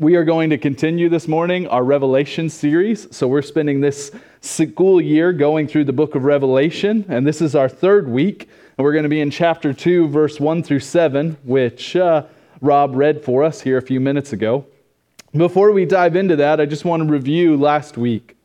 We 0.00 0.14
are 0.14 0.22
going 0.22 0.50
to 0.50 0.58
continue 0.58 1.08
this 1.08 1.26
morning 1.26 1.66
our 1.66 1.82
Revelation 1.82 2.48
series. 2.48 3.08
So, 3.10 3.26
we're 3.26 3.42
spending 3.42 3.80
this 3.80 4.12
school 4.40 5.00
year 5.00 5.32
going 5.32 5.66
through 5.66 5.86
the 5.86 5.92
book 5.92 6.14
of 6.14 6.22
Revelation, 6.22 7.04
and 7.08 7.26
this 7.26 7.42
is 7.42 7.56
our 7.56 7.68
third 7.68 8.06
week. 8.06 8.48
And 8.76 8.84
we're 8.84 8.92
going 8.92 9.02
to 9.02 9.08
be 9.08 9.20
in 9.20 9.32
chapter 9.32 9.72
2, 9.72 10.06
verse 10.06 10.38
1 10.38 10.62
through 10.62 10.78
7, 10.78 11.36
which 11.42 11.96
uh, 11.96 12.26
Rob 12.60 12.94
read 12.94 13.24
for 13.24 13.42
us 13.42 13.60
here 13.60 13.76
a 13.76 13.82
few 13.82 13.98
minutes 13.98 14.32
ago. 14.32 14.64
Before 15.32 15.72
we 15.72 15.84
dive 15.84 16.14
into 16.14 16.36
that, 16.36 16.60
I 16.60 16.66
just 16.66 16.84
want 16.84 17.02
to 17.02 17.08
review 17.08 17.56
last 17.56 17.98
week. 17.98 18.37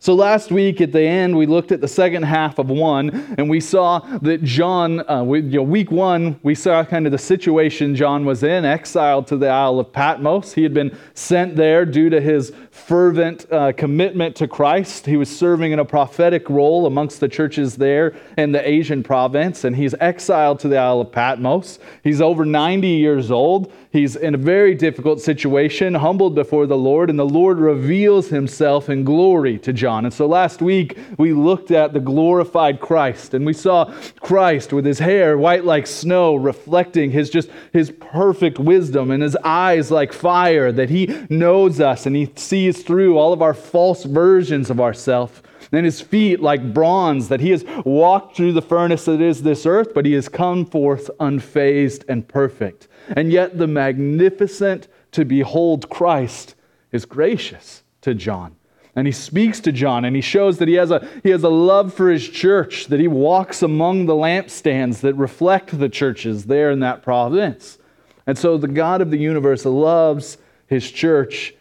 So, 0.00 0.14
last 0.14 0.50
week 0.50 0.80
at 0.80 0.92
the 0.92 1.02
end, 1.02 1.36
we 1.36 1.46
looked 1.46 1.72
at 1.72 1.80
the 1.80 1.88
second 1.88 2.24
half 2.24 2.58
of 2.58 2.68
one, 2.68 3.34
and 3.38 3.48
we 3.48 3.60
saw 3.60 4.00
that 4.18 4.42
John, 4.42 5.08
uh, 5.08 5.22
we, 5.24 5.40
you 5.40 5.58
know, 5.58 5.62
week 5.62 5.90
one, 5.90 6.38
we 6.42 6.54
saw 6.54 6.84
kind 6.84 7.06
of 7.06 7.12
the 7.12 7.18
situation 7.18 7.96
John 7.96 8.24
was 8.24 8.42
in, 8.42 8.64
exiled 8.64 9.26
to 9.28 9.36
the 9.36 9.48
Isle 9.48 9.80
of 9.80 9.92
Patmos. 9.92 10.52
He 10.52 10.62
had 10.62 10.74
been 10.74 10.96
sent 11.14 11.56
there 11.56 11.86
due 11.86 12.10
to 12.10 12.20
his 12.20 12.52
fervent 12.70 13.50
uh, 13.50 13.72
commitment 13.72 14.36
to 14.36 14.48
Christ. 14.48 15.06
He 15.06 15.16
was 15.16 15.34
serving 15.34 15.72
in 15.72 15.78
a 15.78 15.84
prophetic 15.84 16.50
role 16.50 16.86
amongst 16.86 17.20
the 17.20 17.28
churches 17.28 17.76
there 17.76 18.14
in 18.36 18.52
the 18.52 18.68
Asian 18.68 19.02
province, 19.02 19.64
and 19.64 19.74
he's 19.74 19.94
exiled 20.00 20.58
to 20.60 20.68
the 20.68 20.76
Isle 20.76 21.00
of 21.00 21.12
Patmos. 21.12 21.78
He's 22.02 22.20
over 22.20 22.44
90 22.44 22.88
years 22.88 23.30
old. 23.30 23.72
He's 23.94 24.16
in 24.16 24.34
a 24.34 24.38
very 24.38 24.74
difficult 24.74 25.20
situation, 25.20 25.94
humbled 25.94 26.34
before 26.34 26.66
the 26.66 26.76
Lord, 26.76 27.10
and 27.10 27.16
the 27.16 27.24
Lord 27.24 27.60
reveals 27.60 28.28
himself 28.28 28.88
in 28.88 29.04
glory 29.04 29.56
to 29.60 29.72
John. 29.72 30.04
And 30.04 30.12
so 30.12 30.26
last 30.26 30.60
week 30.60 30.98
we 31.16 31.32
looked 31.32 31.70
at 31.70 31.92
the 31.92 32.00
glorified 32.00 32.80
Christ, 32.80 33.34
and 33.34 33.46
we 33.46 33.52
saw 33.52 33.94
Christ 34.18 34.72
with 34.72 34.84
his 34.84 34.98
hair 34.98 35.38
white 35.38 35.64
like 35.64 35.86
snow, 35.86 36.34
reflecting 36.34 37.12
his 37.12 37.30
just 37.30 37.48
his 37.72 37.92
perfect 37.92 38.58
wisdom, 38.58 39.12
and 39.12 39.22
his 39.22 39.36
eyes 39.44 39.92
like 39.92 40.12
fire, 40.12 40.72
that 40.72 40.90
he 40.90 41.06
knows 41.30 41.78
us 41.78 42.04
and 42.04 42.16
he 42.16 42.32
sees 42.34 42.82
through 42.82 43.16
all 43.16 43.32
of 43.32 43.42
our 43.42 43.54
false 43.54 44.02
versions 44.02 44.70
of 44.70 44.80
ourselves 44.80 45.40
and 45.72 45.84
his 45.84 46.00
feet 46.00 46.40
like 46.40 46.74
bronze, 46.74 47.28
that 47.28 47.40
he 47.40 47.50
has 47.50 47.64
walked 47.84 48.36
through 48.36 48.52
the 48.52 48.62
furnace 48.62 49.04
that 49.04 49.20
is 49.20 49.42
this 49.42 49.66
earth, 49.66 49.94
but 49.94 50.06
he 50.06 50.12
has 50.12 50.28
come 50.28 50.64
forth 50.64 51.10
unfazed 51.20 52.04
and 52.08 52.26
perfect. 52.26 52.88
And 53.16 53.30
yet, 53.30 53.58
the 53.58 53.66
magnificent 53.66 54.88
to 55.12 55.24
behold 55.24 55.88
Christ 55.88 56.54
is 56.92 57.04
gracious 57.04 57.82
to 58.02 58.14
John. 58.14 58.56
And 58.96 59.06
he 59.06 59.12
speaks 59.12 59.60
to 59.60 59.72
John 59.72 60.04
and 60.04 60.14
he 60.14 60.22
shows 60.22 60.58
that 60.58 60.68
he 60.68 60.74
has, 60.74 60.90
a, 60.90 61.06
he 61.22 61.30
has 61.30 61.42
a 61.42 61.48
love 61.48 61.92
for 61.92 62.10
his 62.10 62.28
church, 62.28 62.86
that 62.86 63.00
he 63.00 63.08
walks 63.08 63.62
among 63.62 64.06
the 64.06 64.14
lampstands 64.14 65.00
that 65.00 65.14
reflect 65.14 65.78
the 65.78 65.88
churches 65.88 66.44
there 66.44 66.70
in 66.70 66.80
that 66.80 67.02
province. 67.02 67.78
And 68.26 68.38
so 68.38 68.56
the 68.56 68.68
God 68.68 69.00
of 69.00 69.10
the 69.10 69.18
universe 69.18 69.64
loves 69.64 70.38
his 70.66 70.90
church. 70.90 71.54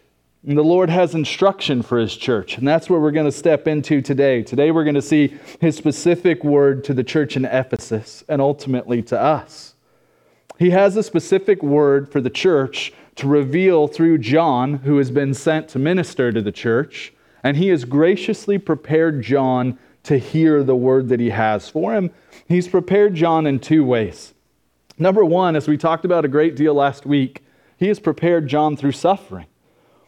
And 0.45 0.57
the 0.57 0.63
Lord 0.63 0.89
has 0.89 1.15
instruction 1.15 1.81
for 1.81 1.97
his 1.97 2.17
church. 2.17 2.57
And 2.57 2.67
that's 2.67 2.89
what 2.89 2.99
we're 2.99 3.11
going 3.11 3.25
to 3.25 3.31
step 3.31 3.65
into 3.65 4.01
today. 4.01 4.43
Today 4.43 4.71
we're 4.71 4.83
going 4.83 4.95
to 4.95 5.01
see 5.01 5.37
his 5.61 5.77
specific 5.77 6.43
word 6.43 6.83
to 6.83 6.93
the 6.93 7.03
church 7.03 7.37
in 7.37 7.45
Ephesus 7.45 8.25
and 8.27 8.41
ultimately 8.41 9.01
to 9.03 9.19
us. 9.19 9.75
He 10.59 10.71
has 10.71 10.97
a 10.97 11.03
specific 11.03 11.63
word 11.63 12.11
for 12.11 12.19
the 12.19 12.29
church 12.29 12.91
to 13.15 13.27
reveal 13.27 13.87
through 13.87 14.17
John, 14.17 14.75
who 14.75 14.97
has 14.97 15.11
been 15.11 15.33
sent 15.33 15.69
to 15.69 15.79
minister 15.79 16.31
to 16.31 16.41
the 16.41 16.51
church, 16.51 17.13
and 17.43 17.55
he 17.55 17.69
has 17.69 17.85
graciously 17.85 18.57
prepared 18.57 19.21
John 19.21 19.77
to 20.03 20.17
hear 20.17 20.63
the 20.63 20.75
word 20.75 21.07
that 21.09 21.19
he 21.19 21.29
has 21.29 21.69
for 21.69 21.93
him. 21.93 22.11
He's 22.47 22.67
prepared 22.67 23.15
John 23.15 23.47
in 23.47 23.59
two 23.59 23.85
ways. 23.85 24.33
Number 24.97 25.23
one, 25.23 25.55
as 25.55 25.67
we 25.67 25.77
talked 25.77 26.05
about 26.05 26.25
a 26.25 26.29
great 26.29 26.55
deal 26.55 26.73
last 26.73 27.05
week, 27.05 27.43
he 27.77 27.87
has 27.87 27.99
prepared 27.99 28.47
John 28.47 28.75
through 28.75 28.91
suffering. 28.91 29.45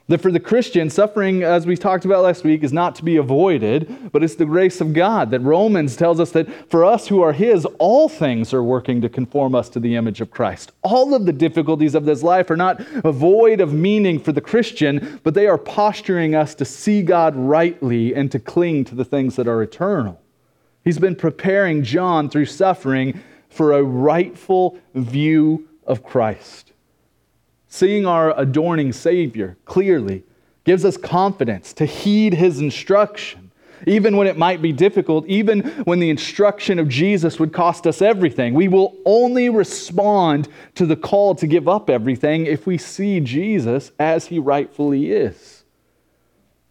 That 0.08 0.22
for 0.22 0.32
the 0.32 0.40
Christian, 0.40 0.92
suffering, 0.92 1.42
as 1.42 1.66
we 1.66 1.76
talked 1.76 2.06
about 2.06 2.24
last 2.24 2.44
week, 2.44 2.64
is 2.64 2.72
not 2.72 2.94
to 2.96 3.04
be 3.04 3.18
avoided, 3.18 4.12
but 4.12 4.24
it's 4.24 4.36
the 4.36 4.46
grace 4.46 4.80
of 4.80 4.94
God. 4.94 5.32
That 5.32 5.40
Romans 5.40 5.96
tells 5.96 6.20
us 6.20 6.30
that 6.34 6.70
for 6.70 6.86
us 6.86 7.08
who 7.08 7.24
are 7.24 7.34
His, 7.34 7.66
all 7.80 8.08
things 8.08 8.54
are 8.54 8.62
working 8.62 9.02
to 9.02 9.10
conform 9.10 9.56
us 9.56 9.68
to 9.70 9.80
the 9.80 9.96
image 9.96 10.22
of 10.22 10.30
Christ. 10.30 10.74
All 10.84 11.16
of 11.16 11.26
the 11.26 11.34
difficulties 11.34 11.96
of 11.96 12.06
this 12.06 12.22
life 12.22 12.52
are 12.52 12.56
not 12.56 12.82
void 13.04 13.60
of 13.60 13.74
meaning 13.74 14.20
for 14.20 14.32
the 14.32 14.42
Christian, 14.42 15.20
but 15.24 15.34
they 15.34 15.48
are 15.48 15.58
posturing 15.58 16.36
us 16.36 16.54
to 16.56 16.66
see 16.66 17.02
God 17.02 17.36
rightly 17.36 18.14
and 18.14 18.32
to 18.32 18.38
cling 18.38 18.86
to 18.86 18.96
the 18.96 19.06
things 19.06 19.36
that 19.38 19.48
are 19.48 19.64
eternal. 19.64 20.22
He's 20.84 21.00
been 21.00 21.16
preparing 21.16 21.82
John 21.82 22.30
through 22.30 22.46
suffering 22.46 23.24
for 23.50 23.72
a 23.72 23.82
rightful 23.82 24.78
view 24.94 25.68
of 25.88 26.04
Christ. 26.04 26.74
Seeing 27.76 28.06
our 28.06 28.34
adorning 28.40 28.94
Savior 28.94 29.58
clearly 29.66 30.24
gives 30.64 30.86
us 30.86 30.96
confidence 30.96 31.74
to 31.74 31.86
heed 31.86 32.34
his 32.34 32.62
instruction, 32.62 33.52
even 33.86 34.16
when 34.16 34.28
it 34.28 34.38
might 34.38 34.62
be 34.62 34.72
difficult, 34.72 35.28
even 35.28 35.60
when 35.84 36.00
the 36.00 36.10
instruction 36.10 36.80
of 36.80 36.88
Jesus 36.88 37.38
would 37.38 37.52
cost 37.52 37.86
us 37.86 38.02
everything. 38.02 38.54
We 38.54 38.70
will 38.70 38.96
only 39.04 39.50
respond 39.50 40.48
to 40.76 40.86
the 40.86 40.96
call 40.96 41.36
to 41.36 41.48
give 41.48 41.68
up 41.68 41.90
everything 41.90 42.46
if 42.46 42.66
we 42.66 42.78
see 42.78 43.20
Jesus 43.20 43.92
as 44.00 44.28
he 44.28 44.40
rightfully 44.40 45.12
is. 45.12 45.66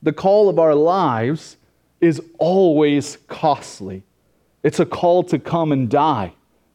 The 0.02 0.14
call 0.14 0.48
of 0.48 0.58
our 0.58 0.74
lives 0.74 1.58
is 2.00 2.22
always 2.38 3.18
costly. 3.28 4.04
It's 4.62 4.80
a 4.80 4.86
call 4.86 5.22
to 5.24 5.38
come 5.38 5.70
and 5.70 5.90
die. 5.90 6.32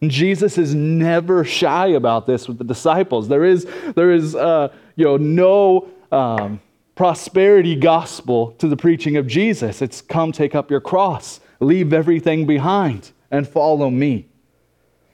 Jesus 0.07 0.57
is 0.57 0.73
never 0.73 1.43
shy 1.43 1.87
about 1.87 2.25
this 2.25 2.47
with 2.47 2.57
the 2.57 2.63
disciples. 2.63 3.27
There 3.27 3.43
is, 3.43 3.67
there 3.95 4.11
is 4.11 4.33
uh, 4.35 4.73
you 4.95 5.05
know, 5.05 5.17
no 5.17 5.89
um, 6.11 6.61
prosperity 6.95 7.75
gospel 7.75 8.51
to 8.59 8.67
the 8.67 8.77
preaching 8.77 9.17
of 9.17 9.27
Jesus. 9.27 9.81
It's 9.81 10.01
come 10.01 10.31
take 10.31 10.55
up 10.55 10.71
your 10.71 10.81
cross, 10.81 11.41
leave 11.59 11.91
everything 11.91 12.45
behind, 12.45 13.11
and 13.29 13.47
follow 13.47 13.89
me. 13.89 14.27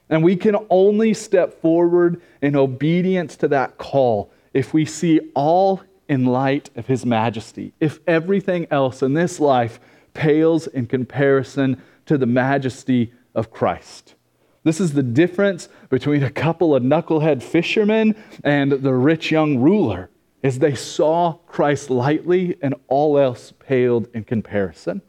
And 0.10 0.24
we 0.24 0.36
can 0.36 0.56
only 0.70 1.14
step 1.16 1.62
forward 1.62 2.22
in 2.42 2.56
obedience 2.56 3.36
to 3.38 3.48
that 3.48 3.78
call 3.78 4.32
if 4.54 4.74
we 4.74 4.86
see 4.86 5.20
all 5.34 5.82
in 6.08 6.26
light 6.26 6.70
of 6.76 6.86
His 6.86 7.06
majesty, 7.06 7.74
if 7.80 8.00
everything 8.06 8.68
else 8.70 9.02
in 9.02 9.14
this 9.14 9.40
life 9.40 9.80
pales 10.14 10.68
in 10.68 10.86
comparison 10.86 11.82
to 12.06 12.18
the 12.18 12.28
majesty 12.28 13.12
of 13.34 13.52
Christ. 13.52 14.16
This 14.66 14.82
is 14.82 14.94
the 14.94 15.04
difference 15.04 15.70
between 15.90 16.24
a 16.24 16.32
couple 16.32 16.76
of 16.76 16.82
knucklehead 16.82 17.44
fishermen 17.44 18.16
and 18.44 18.72
the 18.72 18.96
rich 18.96 19.30
young 19.30 19.60
ruler, 19.60 20.10
is 20.42 20.58
they 20.58 20.74
saw 20.74 21.34
Christ 21.46 21.92
lightly 21.92 22.58
and 22.64 22.74
all 22.88 23.20
else 23.20 23.54
paled 23.60 24.10
in 24.16 24.24
comparison. 24.24 25.04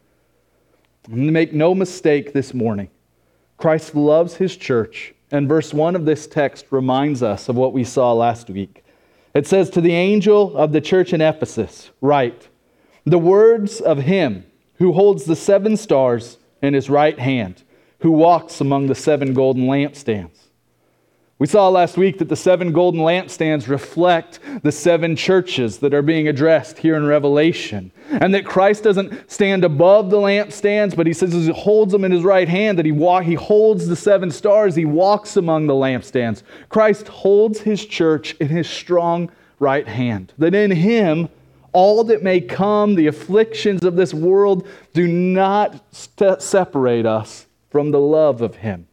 And 1.10 1.32
make 1.32 1.54
no 1.54 1.74
mistake 1.74 2.34
this 2.34 2.52
morning, 2.52 2.90
Christ 3.56 3.94
loves 3.94 4.34
his 4.34 4.58
church, 4.58 5.14
and 5.30 5.48
verse 5.48 5.72
1 5.72 5.96
of 5.96 6.04
this 6.04 6.26
text 6.26 6.66
reminds 6.70 7.22
us 7.22 7.48
of 7.48 7.56
what 7.56 7.72
we 7.72 7.82
saw 7.82 8.12
last 8.12 8.50
week. 8.50 8.84
It 9.32 9.46
says, 9.46 9.70
To 9.70 9.80
the 9.80 9.94
angel 9.94 10.54
of 10.54 10.72
the 10.72 10.82
church 10.82 11.14
in 11.14 11.22
Ephesus, 11.22 11.90
write, 12.02 12.48
The 13.06 13.18
words 13.18 13.80
of 13.80 14.00
him 14.00 14.44
who 14.74 14.92
holds 14.92 15.24
the 15.24 15.36
seven 15.36 15.78
stars 15.78 16.36
in 16.60 16.74
his 16.74 16.90
right 16.90 17.18
hand 17.18 17.62
who 18.00 18.10
walks 18.10 18.60
among 18.60 18.86
the 18.86 18.94
seven 18.94 19.32
golden 19.34 19.66
lampstands. 19.66 20.46
We 21.38 21.46
saw 21.46 21.68
last 21.68 21.98
week 21.98 22.16
that 22.18 22.30
the 22.30 22.36
seven 22.36 22.72
golden 22.72 23.00
lampstands 23.00 23.68
reflect 23.68 24.40
the 24.62 24.72
seven 24.72 25.16
churches 25.16 25.78
that 25.80 25.92
are 25.92 26.00
being 26.00 26.28
addressed 26.28 26.78
here 26.78 26.96
in 26.96 27.06
Revelation. 27.06 27.92
And 28.08 28.32
that 28.32 28.46
Christ 28.46 28.84
doesn't 28.84 29.30
stand 29.30 29.62
above 29.62 30.08
the 30.08 30.16
lampstands, 30.16 30.96
but 30.96 31.06
he 31.06 31.12
says 31.12 31.34
he 31.34 31.48
holds 31.50 31.92
them 31.92 32.04
in 32.04 32.12
his 32.12 32.22
right 32.22 32.48
hand, 32.48 32.78
that 32.78 32.86
he, 32.86 32.92
he 32.92 33.34
holds 33.34 33.86
the 33.86 33.96
seven 33.96 34.30
stars, 34.30 34.74
he 34.74 34.86
walks 34.86 35.36
among 35.36 35.66
the 35.66 35.74
lampstands. 35.74 36.42
Christ 36.70 37.06
holds 37.08 37.60
his 37.60 37.84
church 37.84 38.34
in 38.40 38.48
his 38.48 38.68
strong 38.68 39.30
right 39.58 39.86
hand. 39.86 40.32
That 40.38 40.54
in 40.54 40.70
him, 40.70 41.28
all 41.74 42.02
that 42.04 42.22
may 42.22 42.40
come, 42.40 42.94
the 42.94 43.08
afflictions 43.08 43.84
of 43.84 43.96
this 43.96 44.14
world, 44.14 44.66
do 44.94 45.06
not 45.06 45.84
st- 45.94 46.40
separate 46.40 47.04
us 47.04 47.45
from 47.76 47.90
the 47.90 48.00
love 48.00 48.40
of 48.40 48.56
Him. 48.56 48.86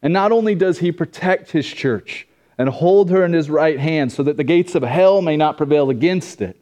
And 0.00 0.12
not 0.12 0.30
only 0.30 0.54
does 0.54 0.78
He 0.78 0.92
protect 0.92 1.50
His 1.50 1.66
church 1.66 2.28
and 2.56 2.68
hold 2.68 3.10
her 3.10 3.24
in 3.24 3.32
His 3.32 3.50
right 3.50 3.80
hand 3.80 4.12
so 4.12 4.22
that 4.22 4.36
the 4.36 4.44
gates 4.44 4.76
of 4.76 4.84
hell 4.84 5.20
may 5.20 5.36
not 5.36 5.56
prevail 5.56 5.90
against 5.90 6.40
it, 6.40 6.56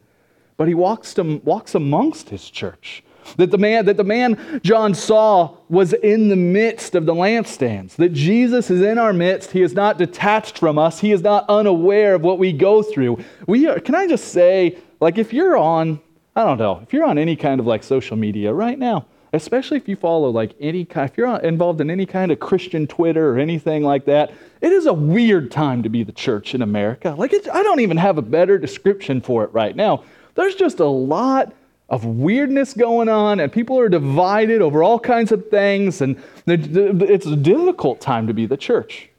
but 0.57 0.67
He 0.67 0.73
walks, 0.73 1.13
to, 1.13 1.39
walks 1.43 1.75
amongst 1.75 2.29
His 2.29 2.49
church. 2.49 3.03
That 3.37 3.51
the, 3.51 3.59
man, 3.59 3.85
that 3.85 3.97
the 3.97 4.03
man 4.03 4.59
John 4.63 4.95
saw 4.95 5.55
was 5.69 5.93
in 5.93 6.29
the 6.29 6.35
midst 6.35 6.95
of 6.95 7.05
the 7.05 7.13
lampstands. 7.13 7.95
That 7.97 8.11
Jesus 8.11 8.71
is 8.71 8.81
in 8.81 8.97
our 8.97 9.13
midst. 9.13 9.51
He 9.51 9.61
is 9.61 9.75
not 9.75 9.99
detached 9.99 10.57
from 10.57 10.79
us. 10.79 10.99
He 10.99 11.11
is 11.11 11.21
not 11.21 11.45
unaware 11.47 12.15
of 12.15 12.23
what 12.23 12.39
we 12.39 12.53
go 12.53 12.81
through. 12.81 13.23
We 13.45 13.67
are, 13.67 13.79
can 13.79 13.93
I 13.93 14.07
just 14.07 14.29
say, 14.29 14.79
like, 14.99 15.19
if 15.19 15.31
you're 15.31 15.57
on, 15.57 16.01
I 16.35 16.43
don't 16.43 16.57
know, 16.57 16.79
if 16.81 16.91
you're 16.91 17.05
on 17.05 17.19
any 17.19 17.35
kind 17.35 17.59
of 17.59 17.67
like 17.67 17.83
social 17.83 18.17
media 18.17 18.51
right 18.51 18.79
now, 18.79 19.05
especially 19.35 19.77
if 19.77 19.87
you 19.87 19.95
follow 19.95 20.29
like 20.29 20.55
any 20.59 20.85
kind, 20.85 21.09
if 21.09 21.17
you're 21.17 21.35
involved 21.37 21.81
in 21.81 21.89
any 21.89 22.05
kind 22.05 22.31
of 22.31 22.39
Christian 22.39 22.87
Twitter 22.87 23.29
or 23.29 23.37
anything 23.37 23.83
like 23.83 24.05
that, 24.05 24.33
it 24.61 24.71
is 24.71 24.85
a 24.85 24.93
weird 24.93 25.51
time 25.51 25.83
to 25.83 25.89
be 25.89 26.03
the 26.03 26.11
church 26.11 26.55
in 26.55 26.61
America. 26.61 27.15
Like, 27.17 27.33
I 27.33 27.63
don't 27.63 27.81
even 27.81 27.97
have 27.97 28.17
a 28.17 28.21
better 28.21 28.57
description 28.57 29.21
for 29.21 29.43
it 29.43 29.53
right 29.53 29.75
now. 29.75 30.03
There's 30.33 30.55
just 30.55 30.79
a 30.79 30.85
lot 30.85 31.53
of 31.87 32.03
weirdness 32.03 32.73
going 32.73 33.09
on, 33.09 33.39
and 33.39 33.51
people 33.51 33.79
are 33.79 33.89
divided 33.89 34.61
over 34.61 34.81
all 34.81 34.99
kinds 34.99 35.31
of 35.31 35.49
things, 35.49 36.01
and 36.01 36.21
it's 36.47 37.27
a 37.27 37.35
difficult 37.35 38.01
time 38.01 38.25
to 38.25 38.33
be 38.33 38.47
the 38.47 38.57
church. 38.57 39.09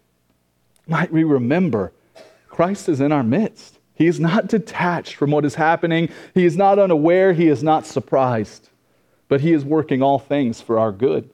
Might 0.89 1.13
we 1.13 1.23
remember 1.23 1.93
Christ 2.49 2.89
is 2.89 3.01
in 3.01 3.13
our 3.13 3.23
midst? 3.23 3.79
He 3.95 4.09
is 4.09 4.19
not 4.19 4.49
detached 4.49 5.15
from 5.15 5.31
what 5.31 5.45
is 5.45 5.55
happening, 5.55 6.09
He 6.35 6.45
is 6.45 6.57
not 6.57 6.79
unaware, 6.79 7.33
He 7.33 7.49
is 7.49 7.63
not 7.63 7.87
surprised, 7.87 8.69
but 9.29 9.41
He 9.41 9.53
is 9.53 9.65
working 9.65 10.03
all 10.03 10.19
things 10.19 10.61
for 10.61 10.79
our 10.79 10.93
good. 10.93 11.29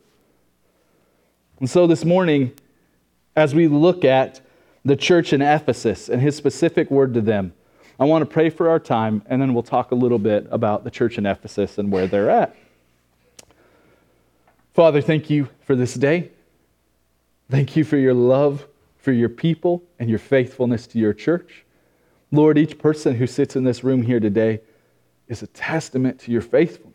And 1.61 1.69
so 1.69 1.87
this 1.87 2.05
morning, 2.05 2.53
as 3.37 3.55
we 3.55 3.69
look 3.69 4.05
at 4.05 4.41
the 4.85 4.97
church 4.97 5.33
in 5.33 5.43
Ephesus 5.43 6.09
and 6.09 6.21
His 6.21 6.37
specific 6.37 6.91
word 6.91 7.15
to 7.15 7.21
them, 7.21 7.53
I 8.00 8.05
want 8.05 8.23
to 8.23 8.27
pray 8.27 8.50
for 8.50 8.69
our 8.69 8.81
time, 8.81 9.23
and 9.27 9.41
then 9.41 9.55
we'll 9.55 9.62
talk 9.62 9.93
a 9.93 9.94
little 9.94 10.19
bit 10.19 10.47
about 10.50 10.83
the 10.83 10.91
church 10.91 11.19
in 11.19 11.27
Ephesus 11.27 11.79
and 11.79 11.93
where 11.93 12.06
they're 12.06 12.31
at. 12.31 12.56
Father, 14.75 15.00
thank 15.00 15.31
you 15.31 15.49
for 15.61 15.77
this 15.77 15.95
day. 15.95 16.31
Thank 17.50 17.77
you 17.77 17.85
for 17.85 17.99
your 17.99 18.15
love 18.15 18.67
for 19.03 19.12
your 19.12 19.29
people 19.29 19.83
and 19.99 20.09
your 20.09 20.21
faithfulness 20.21 20.87
to 20.87 20.99
your 20.99 21.12
church. 21.12 21.65
Lord, 22.31 22.56
each 22.56 22.79
person 22.79 23.17
who 23.17 23.27
sits 23.27 23.56
in 23.56 23.65
this 23.65 23.85
room 23.85 24.03
here 24.03 24.21
today 24.21 24.61
is 25.27 25.43
a 25.43 25.49
testament 25.49 26.21
to 26.21 26.31
your 26.31 26.41
faithfulness. 26.41 26.92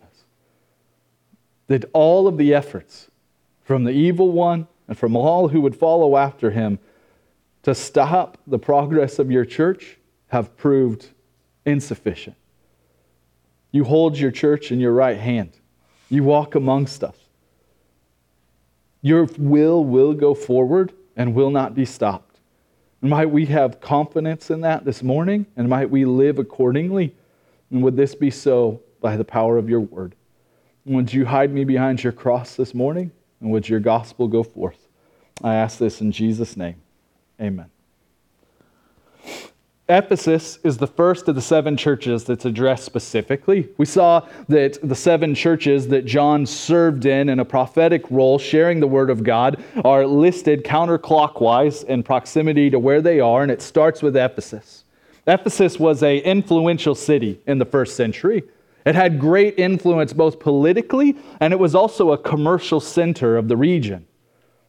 That 1.67 1.85
all 1.93 2.27
of 2.27 2.37
the 2.37 2.53
efforts 2.53 3.09
from 3.63 3.83
the 3.83 3.91
evil 3.91 4.31
one 4.31 4.67
and 4.87 4.97
from 4.97 5.15
all 5.15 5.49
who 5.49 5.61
would 5.61 5.75
follow 5.75 6.15
after 6.15 6.51
him 6.51 6.79
to 7.63 7.75
stop 7.75 8.37
the 8.47 8.59
progress 8.59 9.19
of 9.19 9.29
your 9.29 9.43
church 9.43 9.97
have 10.27 10.55
proved 10.55 11.09
insufficient. 11.65 12.37
You 13.71 13.83
hold 13.83 14.17
your 14.17 14.31
church 14.31 14.71
in 14.71 14.79
your 14.79 14.93
right 14.93 15.17
hand, 15.17 15.51
you 16.09 16.23
walk 16.23 16.55
amongst 16.55 17.03
us. 17.03 17.17
Your 19.01 19.27
will 19.37 19.83
will 19.83 20.13
go 20.13 20.33
forward 20.33 20.93
and 21.15 21.35
will 21.35 21.49
not 21.51 21.75
be 21.75 21.85
stopped. 21.85 22.39
And 23.01 23.09
might 23.09 23.29
we 23.29 23.45
have 23.47 23.79
confidence 23.79 24.49
in 24.49 24.61
that 24.61 24.85
this 24.85 25.03
morning, 25.03 25.45
and 25.55 25.69
might 25.69 25.89
we 25.89 26.05
live 26.05 26.39
accordingly? 26.39 27.15
And 27.69 27.83
would 27.83 27.95
this 27.95 28.15
be 28.15 28.31
so 28.31 28.81
by 29.01 29.17
the 29.17 29.23
power 29.23 29.57
of 29.57 29.69
your 29.69 29.81
word? 29.81 30.15
Would 30.87 31.11
you 31.11 31.25
hide 31.25 31.53
me 31.53 31.65
behind 31.65 32.01
your 32.01 32.13
cross 32.13 32.55
this 32.55 32.73
morning? 32.73 33.11
And 33.41 33.51
would 33.51 33.67
your 33.67 33.81
gospel 33.81 34.29
go 34.29 34.41
forth? 34.41 34.87
I 35.43 35.55
ask 35.55 35.77
this 35.77 35.99
in 35.99 36.13
Jesus' 36.13 36.55
name. 36.55 36.75
Amen. 37.41 37.69
Ephesus 39.89 40.59
is 40.63 40.77
the 40.77 40.87
first 40.87 41.27
of 41.27 41.35
the 41.35 41.41
seven 41.41 41.75
churches 41.75 42.23
that's 42.23 42.45
addressed 42.45 42.85
specifically. 42.85 43.67
We 43.77 43.85
saw 43.85 44.27
that 44.47 44.77
the 44.81 44.95
seven 44.95 45.35
churches 45.35 45.89
that 45.89 46.05
John 46.05 46.45
served 46.45 47.05
in 47.05 47.27
in 47.27 47.41
a 47.41 47.45
prophetic 47.45 48.09
role, 48.09 48.39
sharing 48.39 48.79
the 48.79 48.87
word 48.87 49.09
of 49.09 49.23
God, 49.23 49.61
are 49.83 50.05
listed 50.05 50.63
counterclockwise 50.63 51.83
in 51.83 52.01
proximity 52.01 52.69
to 52.69 52.79
where 52.79 53.01
they 53.01 53.19
are, 53.19 53.43
and 53.43 53.51
it 53.51 53.61
starts 53.61 54.01
with 54.01 54.15
Ephesus. 54.15 54.85
Ephesus 55.25 55.77
was 55.77 56.01
a 56.01 56.19
influential 56.19 56.95
city 56.95 57.41
in 57.45 57.57
the 57.57 57.65
first 57.65 57.97
century. 57.97 58.43
It 58.87 58.95
had 58.95 59.19
great 59.19 59.59
influence 59.59 60.13
both 60.13 60.39
politically 60.39 61.17
and 61.41 61.51
it 61.51 61.59
was 61.59 61.75
also 61.75 62.13
a 62.13 62.17
commercial 62.17 62.79
center 62.79 63.35
of 63.35 63.49
the 63.49 63.57
region. 63.57 64.07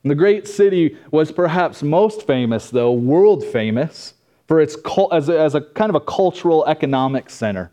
The 0.03 0.17
great 0.17 0.49
city 0.49 0.97
was 1.13 1.31
perhaps 1.31 1.85
most 1.85 2.27
famous, 2.27 2.69
though, 2.69 2.91
world 2.91 3.45
famous 3.45 4.15
for 4.49 4.61
its 4.61 4.77
as 5.13 5.29
a, 5.29 5.39
as 5.39 5.55
a 5.55 5.61
kind 5.61 5.89
of 5.89 5.95
a 5.95 6.01
cultural 6.01 6.67
economic 6.67 7.31
center. 7.31 7.71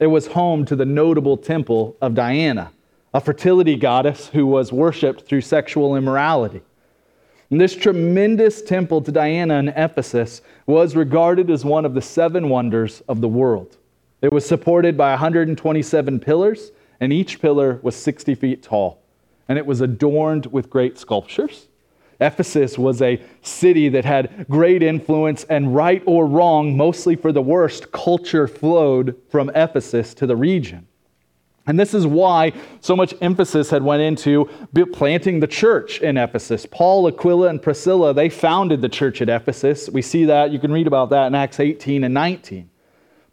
It 0.00 0.06
was 0.06 0.28
home 0.28 0.64
to 0.64 0.76
the 0.76 0.86
notable 0.86 1.36
temple 1.36 1.94
of 2.00 2.14
Diana, 2.14 2.72
a 3.12 3.20
fertility 3.20 3.76
goddess 3.76 4.28
who 4.28 4.46
was 4.46 4.72
worshipped 4.72 5.26
through 5.26 5.42
sexual 5.42 5.94
immorality. 5.94 6.62
And 7.50 7.60
this 7.60 7.76
tremendous 7.76 8.62
temple 8.62 9.02
to 9.02 9.12
Diana 9.12 9.58
in 9.58 9.68
Ephesus 9.68 10.40
was 10.64 10.96
regarded 10.96 11.50
as 11.50 11.66
one 11.66 11.84
of 11.84 11.92
the 11.92 12.00
seven 12.00 12.48
wonders 12.48 13.02
of 13.08 13.20
the 13.20 13.28
world. 13.28 13.76
It 14.22 14.32
was 14.32 14.46
supported 14.46 14.96
by 14.96 15.10
127 15.10 16.20
pillars, 16.20 16.72
and 17.00 17.12
each 17.12 17.40
pillar 17.40 17.78
was 17.82 17.94
60 17.96 18.34
feet 18.34 18.62
tall. 18.62 19.02
And 19.48 19.58
it 19.58 19.66
was 19.66 19.80
adorned 19.80 20.46
with 20.46 20.70
great 20.70 20.98
sculptures. 20.98 21.68
Ephesus 22.18 22.78
was 22.78 23.02
a 23.02 23.20
city 23.42 23.90
that 23.90 24.04
had 24.04 24.46
great 24.48 24.82
influence, 24.82 25.44
and 25.44 25.74
right 25.74 26.02
or 26.06 26.26
wrong, 26.26 26.76
mostly 26.76 27.14
for 27.14 27.30
the 27.30 27.42
worst, 27.42 27.92
culture 27.92 28.48
flowed 28.48 29.20
from 29.28 29.50
Ephesus 29.50 30.14
to 30.14 30.26
the 30.26 30.36
region. 30.36 30.86
And 31.66 31.78
this 31.78 31.94
is 31.94 32.06
why 32.06 32.52
so 32.80 32.96
much 32.96 33.12
emphasis 33.20 33.70
had 33.70 33.82
went 33.82 34.00
into 34.00 34.48
planting 34.92 35.40
the 35.40 35.48
church 35.48 36.00
in 36.00 36.16
Ephesus. 36.16 36.64
Paul, 36.64 37.08
Aquila, 37.08 37.48
and 37.48 37.60
Priscilla, 37.60 38.14
they 38.14 38.28
founded 38.28 38.80
the 38.80 38.88
church 38.88 39.20
at 39.20 39.28
Ephesus. 39.28 39.90
We 39.90 40.00
see 40.00 40.24
that, 40.26 40.52
you 40.52 40.58
can 40.60 40.72
read 40.72 40.86
about 40.86 41.10
that 41.10 41.26
in 41.26 41.34
Acts 41.34 41.60
18 41.60 42.04
and 42.04 42.14
19. 42.14 42.70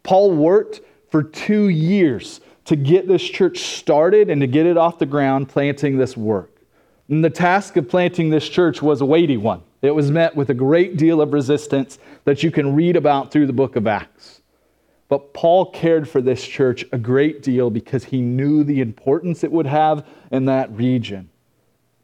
Paul 0.04 0.30
worked 0.30 0.82
for 1.10 1.22
two 1.22 1.68
years 1.68 2.40
to 2.66 2.76
get 2.76 3.08
this 3.08 3.22
church 3.22 3.58
started 3.58 4.30
and 4.30 4.40
to 4.40 4.46
get 4.46 4.66
it 4.66 4.76
off 4.76 4.98
the 4.98 5.06
ground, 5.06 5.48
planting 5.48 5.98
this 5.98 6.16
work. 6.16 6.50
And 7.08 7.24
the 7.24 7.30
task 7.30 7.76
of 7.76 7.88
planting 7.88 8.30
this 8.30 8.48
church 8.48 8.80
was 8.80 9.00
a 9.00 9.06
weighty 9.06 9.36
one. 9.36 9.62
It 9.82 9.94
was 9.94 10.10
met 10.10 10.34
with 10.34 10.48
a 10.48 10.54
great 10.54 10.96
deal 10.96 11.20
of 11.20 11.32
resistance 11.32 11.98
that 12.24 12.42
you 12.42 12.50
can 12.50 12.74
read 12.74 12.96
about 12.96 13.30
through 13.30 13.46
the 13.46 13.52
book 13.52 13.76
of 13.76 13.86
Acts. 13.86 14.40
But 15.08 15.34
Paul 15.34 15.70
cared 15.70 16.08
for 16.08 16.22
this 16.22 16.46
church 16.46 16.86
a 16.92 16.98
great 16.98 17.42
deal 17.42 17.68
because 17.68 18.04
he 18.04 18.22
knew 18.22 18.64
the 18.64 18.80
importance 18.80 19.44
it 19.44 19.52
would 19.52 19.66
have 19.66 20.06
in 20.30 20.46
that 20.46 20.74
region. 20.74 21.28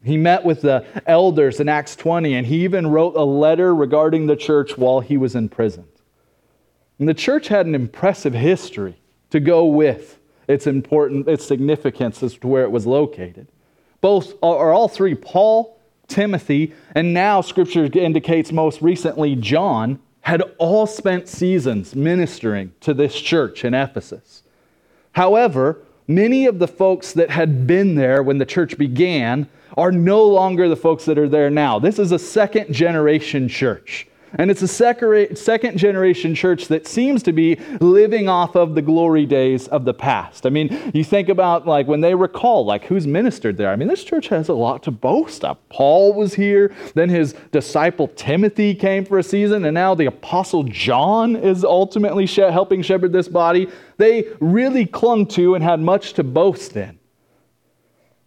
He 0.02 0.16
met 0.16 0.44
with 0.44 0.62
the 0.62 0.84
elders 1.06 1.60
in 1.60 1.68
Acts 1.68 1.96
20, 1.96 2.34
and 2.34 2.46
he 2.46 2.64
even 2.64 2.86
wrote 2.86 3.16
a 3.16 3.24
letter 3.24 3.74
regarding 3.74 4.26
the 4.26 4.36
church 4.36 4.76
while 4.76 5.00
he 5.00 5.16
was 5.16 5.34
in 5.34 5.48
prison. 5.48 5.86
And 7.00 7.08
the 7.08 7.14
church 7.14 7.48
had 7.48 7.66
an 7.66 7.74
impressive 7.74 8.34
history 8.34 8.94
to 9.30 9.40
go 9.40 9.64
with 9.64 10.18
its 10.46 10.66
important 10.66 11.26
its 11.28 11.44
significance 11.44 12.22
as 12.22 12.36
to 12.36 12.46
where 12.46 12.62
it 12.62 12.70
was 12.70 12.86
located. 12.86 13.48
Both 14.02 14.34
are 14.42 14.70
all 14.70 14.86
three 14.86 15.14
Paul, 15.14 15.80
Timothy, 16.08 16.74
and 16.94 17.14
now 17.14 17.40
scripture 17.40 17.88
indicates 17.94 18.52
most 18.52 18.82
recently 18.82 19.34
John 19.34 19.98
had 20.20 20.42
all 20.58 20.86
spent 20.86 21.26
seasons 21.26 21.96
ministering 21.96 22.72
to 22.80 22.92
this 22.92 23.18
church 23.18 23.64
in 23.64 23.72
Ephesus. 23.72 24.42
However, 25.12 25.78
many 26.06 26.44
of 26.44 26.58
the 26.58 26.68
folks 26.68 27.14
that 27.14 27.30
had 27.30 27.66
been 27.66 27.94
there 27.94 28.22
when 28.22 28.36
the 28.36 28.44
church 28.44 28.76
began 28.76 29.48
are 29.78 29.92
no 29.92 30.26
longer 30.26 30.68
the 30.68 30.76
folks 30.76 31.06
that 31.06 31.18
are 31.18 31.28
there 31.28 31.48
now. 31.48 31.78
This 31.78 31.98
is 31.98 32.12
a 32.12 32.18
second 32.18 32.74
generation 32.74 33.48
church. 33.48 34.06
And 34.34 34.50
it's 34.50 34.62
a 34.62 34.68
second 34.68 35.76
generation 35.76 36.34
church 36.34 36.68
that 36.68 36.86
seems 36.86 37.22
to 37.24 37.32
be 37.32 37.56
living 37.80 38.28
off 38.28 38.54
of 38.54 38.74
the 38.74 38.82
glory 38.82 39.26
days 39.26 39.66
of 39.68 39.84
the 39.84 39.92
past. 39.92 40.46
I 40.46 40.50
mean, 40.50 40.92
you 40.94 41.02
think 41.02 41.28
about 41.28 41.66
like 41.66 41.88
when 41.88 42.00
they 42.00 42.14
recall, 42.14 42.64
like 42.64 42.84
who's 42.84 43.06
ministered 43.06 43.56
there. 43.56 43.70
I 43.70 43.76
mean, 43.76 43.88
this 43.88 44.04
church 44.04 44.28
has 44.28 44.48
a 44.48 44.54
lot 44.54 44.84
to 44.84 44.90
boast 44.90 45.44
of. 45.44 45.58
Paul 45.68 46.14
was 46.14 46.34
here, 46.34 46.72
then 46.94 47.08
his 47.08 47.34
disciple 47.50 48.08
Timothy 48.08 48.74
came 48.74 49.04
for 49.04 49.18
a 49.18 49.22
season, 49.22 49.64
and 49.64 49.74
now 49.74 49.94
the 49.94 50.06
apostle 50.06 50.62
John 50.62 51.34
is 51.34 51.64
ultimately 51.64 52.26
helping 52.26 52.82
shepherd 52.82 53.12
this 53.12 53.28
body. 53.28 53.68
They 53.96 54.28
really 54.40 54.86
clung 54.86 55.26
to 55.28 55.54
and 55.56 55.64
had 55.64 55.80
much 55.80 56.12
to 56.14 56.24
boast 56.24 56.76
in. 56.76 56.98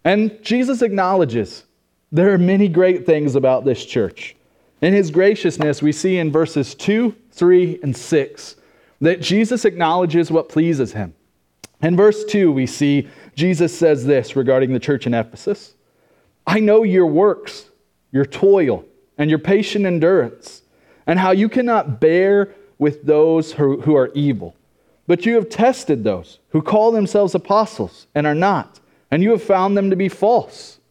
And 0.03 0.37
Jesus 0.43 0.81
acknowledges 0.81 1.63
there 2.11 2.33
are 2.33 2.37
many 2.37 2.67
great 2.67 3.05
things 3.05 3.35
about 3.35 3.63
this 3.63 3.85
church. 3.85 4.35
In 4.83 4.93
his 4.93 5.11
graciousness, 5.11 5.81
we 5.81 5.93
see 5.93 6.17
in 6.17 6.29
verses 6.29 6.75
2, 6.75 7.15
3, 7.31 7.79
and 7.83 7.95
6 7.95 8.55
that 8.99 9.21
Jesus 9.21 9.63
acknowledges 9.63 10.29
what 10.29 10.49
pleases 10.49 10.91
him. 10.91 11.13
In 11.81 11.95
verse 11.95 12.25
2, 12.25 12.51
we 12.51 12.65
see 12.65 13.07
Jesus 13.33 13.73
says 13.73 14.05
this 14.05 14.35
regarding 14.35 14.73
the 14.73 14.81
church 14.81 15.07
in 15.07 15.13
Ephesus 15.13 15.75
I 16.45 16.59
know 16.59 16.83
your 16.83 17.07
works, 17.07 17.69
your 18.11 18.25
toil, 18.25 18.83
and 19.17 19.29
your 19.29 19.39
patient 19.39 19.85
endurance, 19.85 20.63
and 21.07 21.17
how 21.17 21.31
you 21.31 21.47
cannot 21.47 22.01
bear 22.01 22.53
with 22.77 23.03
those 23.03 23.53
who, 23.53 23.79
who 23.79 23.95
are 23.95 24.11
evil. 24.13 24.53
But 25.07 25.25
you 25.25 25.35
have 25.35 25.47
tested 25.47 26.03
those 26.03 26.39
who 26.49 26.61
call 26.61 26.91
themselves 26.91 27.33
apostles 27.33 28.07
and 28.13 28.27
are 28.27 28.35
not, 28.35 28.81
and 29.11 29.23
you 29.23 29.31
have 29.31 29.43
found 29.43 29.77
them 29.77 29.89
to 29.91 29.95
be 29.95 30.09
false. 30.09 30.81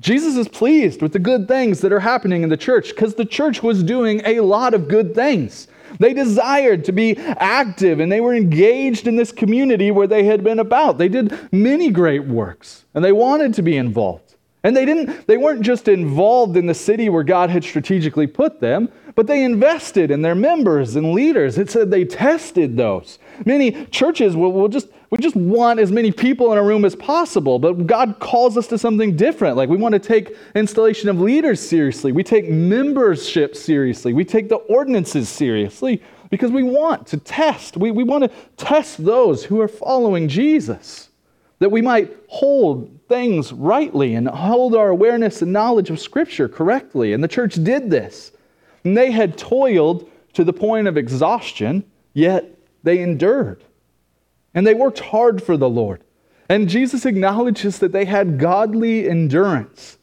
Jesus 0.00 0.36
is 0.36 0.46
pleased 0.46 1.02
with 1.02 1.12
the 1.12 1.18
good 1.18 1.48
things 1.48 1.80
that 1.80 1.92
are 1.92 2.00
happening 2.00 2.42
in 2.42 2.48
the 2.48 2.56
church 2.56 2.90
because 2.90 3.14
the 3.14 3.24
church 3.24 3.62
was 3.62 3.82
doing 3.82 4.22
a 4.24 4.40
lot 4.40 4.74
of 4.74 4.88
good 4.88 5.14
things. 5.14 5.66
They 5.98 6.12
desired 6.12 6.84
to 6.84 6.92
be 6.92 7.16
active 7.16 7.98
and 7.98 8.12
they 8.12 8.20
were 8.20 8.34
engaged 8.34 9.08
in 9.08 9.16
this 9.16 9.32
community 9.32 9.90
where 9.90 10.06
they 10.06 10.24
had 10.24 10.44
been 10.44 10.60
about. 10.60 10.98
They 10.98 11.08
did 11.08 11.36
many 11.52 11.90
great 11.90 12.26
works 12.26 12.84
and 12.94 13.04
they 13.04 13.12
wanted 13.12 13.54
to 13.54 13.62
be 13.62 13.76
involved. 13.76 14.27
And 14.64 14.76
they 14.76 14.84
didn't 14.84 15.26
they 15.26 15.36
weren't 15.36 15.62
just 15.62 15.86
involved 15.88 16.56
in 16.56 16.66
the 16.66 16.74
city 16.74 17.08
where 17.08 17.22
God 17.22 17.48
had 17.50 17.62
strategically 17.62 18.26
put 18.26 18.60
them, 18.60 18.88
but 19.14 19.26
they 19.26 19.44
invested 19.44 20.10
in 20.10 20.22
their 20.22 20.34
members 20.34 20.96
and 20.96 21.12
leaders. 21.12 21.58
It 21.58 21.70
said 21.70 21.90
they 21.90 22.04
tested 22.04 22.76
those. 22.76 23.18
Many 23.44 23.86
churches 23.86 24.34
will, 24.34 24.52
will 24.52 24.68
just 24.68 24.88
we 25.10 25.18
just 25.18 25.36
want 25.36 25.80
as 25.80 25.90
many 25.90 26.12
people 26.12 26.52
in 26.52 26.58
a 26.58 26.62
room 26.62 26.84
as 26.84 26.94
possible, 26.94 27.58
but 27.58 27.86
God 27.86 28.16
calls 28.18 28.58
us 28.58 28.66
to 28.66 28.78
something 28.78 29.16
different. 29.16 29.56
Like 29.56 29.68
we 29.68 29.76
want 29.76 29.94
to 29.94 29.98
take 29.98 30.36
installation 30.54 31.08
of 31.08 31.20
leaders 31.20 31.60
seriously. 31.60 32.12
We 32.12 32.24
take 32.24 32.50
membership 32.50 33.56
seriously. 33.56 34.12
We 34.12 34.24
take 34.24 34.48
the 34.48 34.56
ordinances 34.56 35.28
seriously 35.28 36.02
because 36.30 36.50
we 36.50 36.62
want 36.62 37.06
to 37.08 37.16
test. 37.16 37.76
We, 37.76 37.90
we 37.90 38.04
want 38.04 38.24
to 38.24 38.30
test 38.56 39.02
those 39.04 39.44
who 39.44 39.60
are 39.60 39.68
following 39.68 40.28
Jesus, 40.28 41.08
that 41.58 41.70
we 41.70 41.80
might 41.80 42.14
hold 42.28 42.97
things 43.08 43.52
rightly 43.52 44.14
and 44.14 44.28
hold 44.28 44.74
our 44.74 44.88
awareness 44.88 45.42
and 45.42 45.52
knowledge 45.52 45.90
of 45.90 45.98
Scripture 45.98 46.48
correctly. 46.48 47.12
And 47.12 47.24
the 47.24 47.28
church 47.28 47.54
did 47.62 47.90
this. 47.90 48.32
And 48.84 48.96
they 48.96 49.10
had 49.10 49.36
toiled 49.36 50.08
to 50.34 50.44
the 50.44 50.52
point 50.52 50.86
of 50.86 50.96
exhaustion, 50.96 51.84
yet 52.12 52.58
they 52.82 53.00
endured. 53.00 53.64
And 54.54 54.66
they 54.66 54.74
worked 54.74 55.00
hard 55.00 55.42
for 55.42 55.56
the 55.56 55.68
Lord. 55.68 56.02
And 56.48 56.68
Jesus 56.68 57.04
acknowledges 57.04 57.78
that 57.80 57.92
they 57.92 58.04
had 58.04 58.38
godly 58.38 59.08
endurance. 59.08 59.98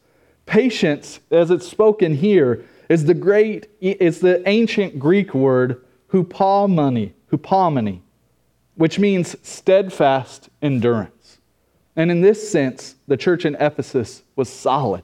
Patience, 0.46 1.18
as 1.30 1.50
it's 1.50 1.66
spoken 1.66 2.14
here, 2.14 2.64
is 2.88 3.04
the 3.04 3.14
great, 3.14 3.68
is 3.80 4.20
the 4.20 4.48
ancient 4.48 4.98
Greek 4.98 5.34
word 5.34 5.84
hupomone, 6.12 8.00
which 8.76 8.98
means 8.98 9.36
steadfast 9.42 10.48
endurance. 10.62 11.15
And 11.96 12.10
in 12.10 12.20
this 12.20 12.50
sense, 12.50 12.94
the 13.08 13.16
church 13.16 13.44
in 13.44 13.56
Ephesus 13.56 14.22
was 14.36 14.50
solid. 14.50 15.02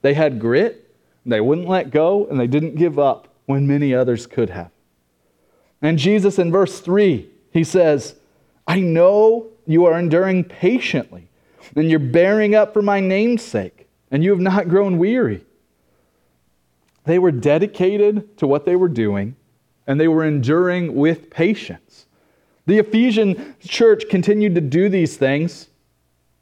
They 0.00 0.14
had 0.14 0.40
grit, 0.40 0.94
they 1.26 1.40
wouldn't 1.40 1.68
let 1.68 1.90
go, 1.90 2.26
and 2.26 2.40
they 2.40 2.46
didn't 2.46 2.76
give 2.76 2.98
up 2.98 3.28
when 3.44 3.66
many 3.66 3.94
others 3.94 4.26
could 4.26 4.50
have. 4.50 4.70
And 5.82 5.98
Jesus 5.98 6.38
in 6.38 6.50
verse 6.50 6.80
3, 6.80 7.28
he 7.52 7.64
says, 7.64 8.14
I 8.66 8.80
know 8.80 9.48
you 9.66 9.84
are 9.84 9.98
enduring 9.98 10.44
patiently, 10.44 11.28
and 11.74 11.90
you're 11.90 11.98
bearing 11.98 12.54
up 12.54 12.72
for 12.72 12.82
my 12.82 13.00
name's 13.00 13.42
sake, 13.42 13.88
and 14.10 14.24
you 14.24 14.30
have 14.30 14.40
not 14.40 14.68
grown 14.68 14.98
weary. 14.98 15.44
They 17.04 17.18
were 17.18 17.32
dedicated 17.32 18.36
to 18.38 18.46
what 18.46 18.64
they 18.64 18.76
were 18.76 18.88
doing, 18.88 19.36
and 19.86 20.00
they 20.00 20.08
were 20.08 20.24
enduring 20.24 20.94
with 20.94 21.30
patience. 21.30 22.06
The 22.66 22.78
Ephesian 22.78 23.54
church 23.60 24.04
continued 24.08 24.54
to 24.56 24.60
do 24.60 24.88
these 24.88 25.16
things 25.16 25.68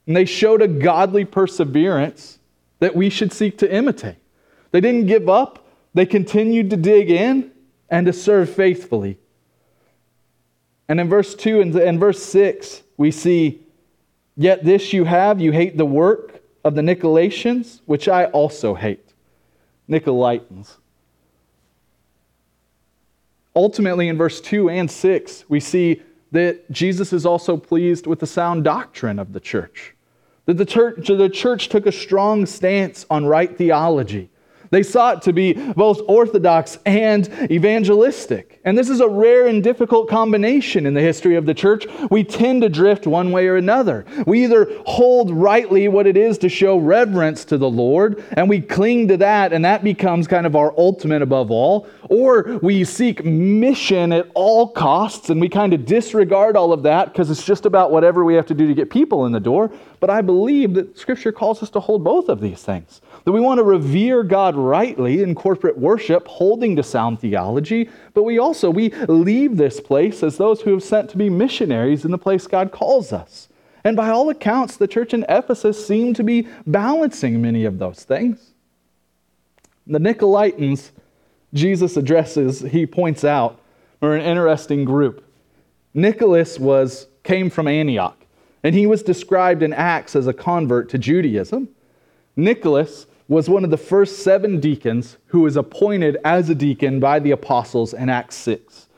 and 0.07 0.17
they 0.17 0.25
showed 0.25 0.63
a 0.63 0.69
godly 0.69 1.25
perseverance 1.25 2.39
that 2.79 2.95
we 2.95 3.09
should 3.09 3.33
seek 3.33 3.59
to 3.59 3.73
imitate. 3.73 4.17
They 4.71 4.81
didn't 4.81 5.07
give 5.07 5.29
up, 5.29 5.67
they 5.95 6.07
continued 6.07 6.71
to 6.71 6.77
dig 6.77 7.11
in 7.11 7.53
and 7.89 8.07
to 8.07 8.13
serve 8.13 8.51
faithfully. 8.51 9.19
And 10.89 11.01
in 11.01 11.09
verse 11.09 11.35
2 11.35 11.61
and, 11.61 11.75
and 11.77 11.99
verse 11.99 12.23
6, 12.23 12.83
we 12.97 13.11
see, 13.11 13.65
Yet 14.37 14.65
this 14.65 14.93
you 14.93 15.05
have, 15.05 15.41
you 15.41 15.53
hate 15.53 15.77
the 15.77 15.87
work 15.87 16.43
of 16.65 16.75
the 16.75 16.83
Nicolaitans, 16.83 17.81
which 17.87 18.09
I 18.09 18.27
also 18.27 18.75
hate. 18.75 19.13
Nicolaitans. 19.89 20.77
Ultimately, 23.55 24.09
in 24.09 24.19
verse 24.19 24.41
2 24.41 24.69
and 24.69 24.91
6, 24.91 25.45
we 25.49 25.61
see 25.61 26.03
that 26.33 26.69
Jesus 26.73 27.13
is 27.13 27.25
also 27.25 27.57
pleased 27.57 28.09
with 28.09 28.19
the 28.19 28.27
sound 28.27 28.65
doctrine 28.65 29.21
of 29.21 29.33
the 29.33 29.39
church. 29.39 29.94
That 30.47 30.59
the 30.59 30.67
church, 30.67 31.09
the 31.09 31.29
church 31.29 31.69
took 31.69 31.87
a 31.87 31.93
strong 31.93 32.45
stance 32.45 33.07
on 33.09 33.27
right 33.27 33.57
theology. 33.57 34.31
They 34.75 34.83
sought 34.83 35.23
to 35.23 35.33
be 35.33 35.53
both 35.53 36.01
orthodox 36.09 36.81
and 36.85 37.29
evangelistic. 37.49 38.61
And 38.65 38.77
this 38.77 38.91
is 38.91 39.01
a 39.01 39.07
rare 39.07 39.47
and 39.47 39.63
difficult 39.63 40.09
combination 40.09 40.85
in 40.85 40.95
the 40.95 41.01
history 41.01 41.37
of 41.37 41.47
the 41.47 41.55
church. 41.55 41.87
We 42.11 42.25
tend 42.25 42.63
to 42.63 42.69
drift 42.69 43.07
one 43.07 43.31
way 43.31 43.47
or 43.47 43.55
another. 43.55 44.05
We 44.27 44.43
either 44.43 44.67
hold 44.85 45.31
rightly 45.31 45.87
what 45.87 46.09
it 46.09 46.17
is 46.17 46.39
to 46.39 46.49
show 46.49 46.77
reverence 46.77 47.45
to 47.45 47.57
the 47.57 47.71
Lord, 47.71 48.25
and 48.33 48.49
we 48.49 48.61
cling 48.61 49.07
to 49.09 49.17
that, 49.19 49.53
and 49.53 49.65
that 49.65 49.85
becomes 49.85 50.27
kind 50.27 50.45
of 50.45 50.57
our 50.57 50.75
ultimate 50.77 51.23
above 51.23 51.53
all, 51.53 51.87
or 52.11 52.59
we 52.61 52.83
seek 52.83 53.25
mission 53.25 54.13
at 54.13 54.29
all 54.35 54.67
costs, 54.67 55.31
and 55.31 55.41
we 55.41 55.49
kind 55.49 55.73
of 55.73 55.87
disregard 55.87 56.57
all 56.57 56.73
of 56.73 56.83
that 56.83 57.13
because 57.13 57.31
it's 57.31 57.47
just 57.47 57.65
about 57.65 57.93
whatever 57.93 58.25
we 58.25 58.35
have 58.35 58.47
to 58.47 58.55
do 58.55 58.67
to 58.67 58.75
get 58.75 58.91
people 58.91 59.25
in 59.27 59.31
the 59.31 59.39
door. 59.39 59.71
But 60.01 60.11
I 60.11 60.21
believe 60.21 60.75
that 60.75 60.99
Scripture 60.99 61.31
calls 61.31 61.63
us 61.63 61.71
to 61.71 61.81
hold 61.81 62.03
both 62.03 62.29
of 62.29 62.41
these 62.41 62.63
things 62.63 63.01
that 63.25 63.33
we 63.33 63.41
want 63.41 63.59
to 63.59 63.65
revere 63.65 64.23
God 64.23 64.57
rightly 64.57 65.23
in 65.23 65.35
corporate 65.35 65.79
worship, 65.79 66.27
holding 66.27 66.77
to 66.77 66.83
sound 66.83 67.21
theology, 67.21 67.89
but 68.13 68.25
we 68.25 68.39
also 68.39 68.71
we 68.71 68.91
leave 69.09 69.57
this 69.57 69.81
place 69.81 70.23
as 70.23 70.37
those 70.37 70.61
who 70.61 70.73
have 70.73 70.83
sent 70.83 71.11
to 71.11 71.17
be 71.17 71.31
missionaries 71.31 72.05
in 72.05 72.11
the 72.11 72.19
place 72.19 72.47
God 72.47 72.73
calls 72.73 73.13
us. 73.13 73.49
And 73.85 73.97
by 73.97 74.09
all 74.09 74.31
accounts, 74.31 74.77
the 74.77 74.89
church 74.89 75.13
in 75.13 75.27
Ephesus 75.29 75.87
seemed 75.87 76.17
to 76.17 76.25
be 76.25 76.49
balancing 76.67 77.43
many 77.43 77.65
of 77.65 77.79
those 77.79 78.03
things. 78.03 78.53
The 79.87 79.99
Nicolaitans, 79.99 80.91
Jesus 81.53 81.97
addresses, 81.97 82.61
he 82.61 82.87
points 82.87 83.25
out, 83.25 83.61
are 84.01 84.15
an 84.15 84.23
interesting 84.23 84.85
group. 84.85 85.23
Nicholas 85.93 86.59
was 86.59 87.07
came 87.23 87.51
from 87.51 87.69
Antioch, 87.69 88.17
and 88.63 88.75
he 88.75 88.87
was 88.87 89.03
described 89.03 89.63
in 89.63 89.73
Acts 89.73 90.17
as 90.17 90.27
a 90.27 90.33
convert 90.33 90.89
to 90.91 90.99
Judaism. 90.99 91.69
Nicholas 92.37 93.07
was 93.29 93.49
one 93.49 93.65
of 93.65 93.71
the 93.71 93.77
first 93.77 94.23
seven 94.23 94.61
deacons 94.61 95.17
who 95.27 95.41
was 95.41 95.57
appointed 95.57 96.19
as 96.25 96.51
a 96.51 96.55
deacon 96.55 97.01
by 97.01 97.19
the 97.19 97.31
apostles 97.31 97.95
in 97.95 98.09
Acts 98.09 98.37
6. 98.37 98.89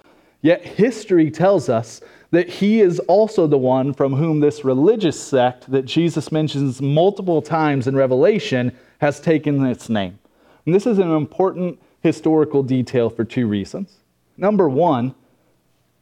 Yet 0.42 0.64
history 0.64 1.30
tells 1.30 1.68
us 1.68 2.00
that 2.30 2.48
he 2.48 2.80
is 2.80 2.98
also 3.00 3.46
the 3.46 3.58
one 3.58 3.92
from 3.92 4.14
whom 4.14 4.40
this 4.40 4.64
religious 4.64 5.20
sect 5.20 5.70
that 5.70 5.84
Jesus 5.84 6.32
mentions 6.32 6.82
multiple 6.82 7.40
times 7.40 7.86
in 7.86 7.94
Revelation 7.94 8.76
has 8.98 9.20
taken 9.20 9.64
its 9.64 9.88
name. 9.88 10.18
And 10.64 10.74
this 10.74 10.86
is 10.86 10.98
an 10.98 11.12
important 11.12 11.80
historical 12.02 12.62
detail 12.62 13.10
for 13.10 13.24
two 13.24 13.46
reasons. 13.46 13.98
Number 14.36 14.68
one, 14.68 15.14